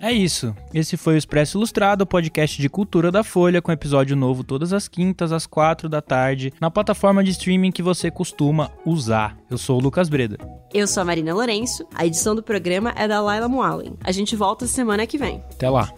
É 0.00 0.12
isso. 0.12 0.54
Esse 0.74 0.96
foi 0.96 1.14
o 1.14 1.16
Expresso 1.16 1.56
Ilustrado, 1.56 2.06
podcast 2.06 2.60
de 2.60 2.68
cultura 2.68 3.10
da 3.10 3.24
Folha, 3.24 3.62
com 3.62 3.72
episódio 3.72 4.14
novo 4.14 4.44
todas 4.44 4.72
as 4.72 4.88
quintas, 4.88 5.32
às 5.32 5.46
quatro 5.46 5.88
da 5.88 6.02
tarde, 6.02 6.52
na 6.60 6.70
plataforma 6.70 7.24
de 7.24 7.30
streaming 7.30 7.72
que 7.72 7.82
você 7.82 8.10
costuma 8.10 8.70
usar. 8.84 9.36
Eu 9.50 9.56
sou 9.56 9.78
o 9.78 9.82
Lucas 9.82 10.08
Breda. 10.08 10.36
Eu 10.72 10.86
sou 10.86 11.02
a 11.02 11.06
Marina 11.06 11.32
Lourenço. 11.32 11.86
A 11.94 12.04
edição 12.04 12.34
do 12.34 12.42
programa 12.42 12.92
é 12.94 13.08
da 13.08 13.20
Laila 13.20 13.48
Moalen. 13.48 13.96
A 14.04 14.12
gente 14.12 14.36
volta 14.36 14.66
semana 14.66 15.06
que 15.06 15.16
vem. 15.16 15.42
Até 15.52 15.70
lá. 15.70 15.90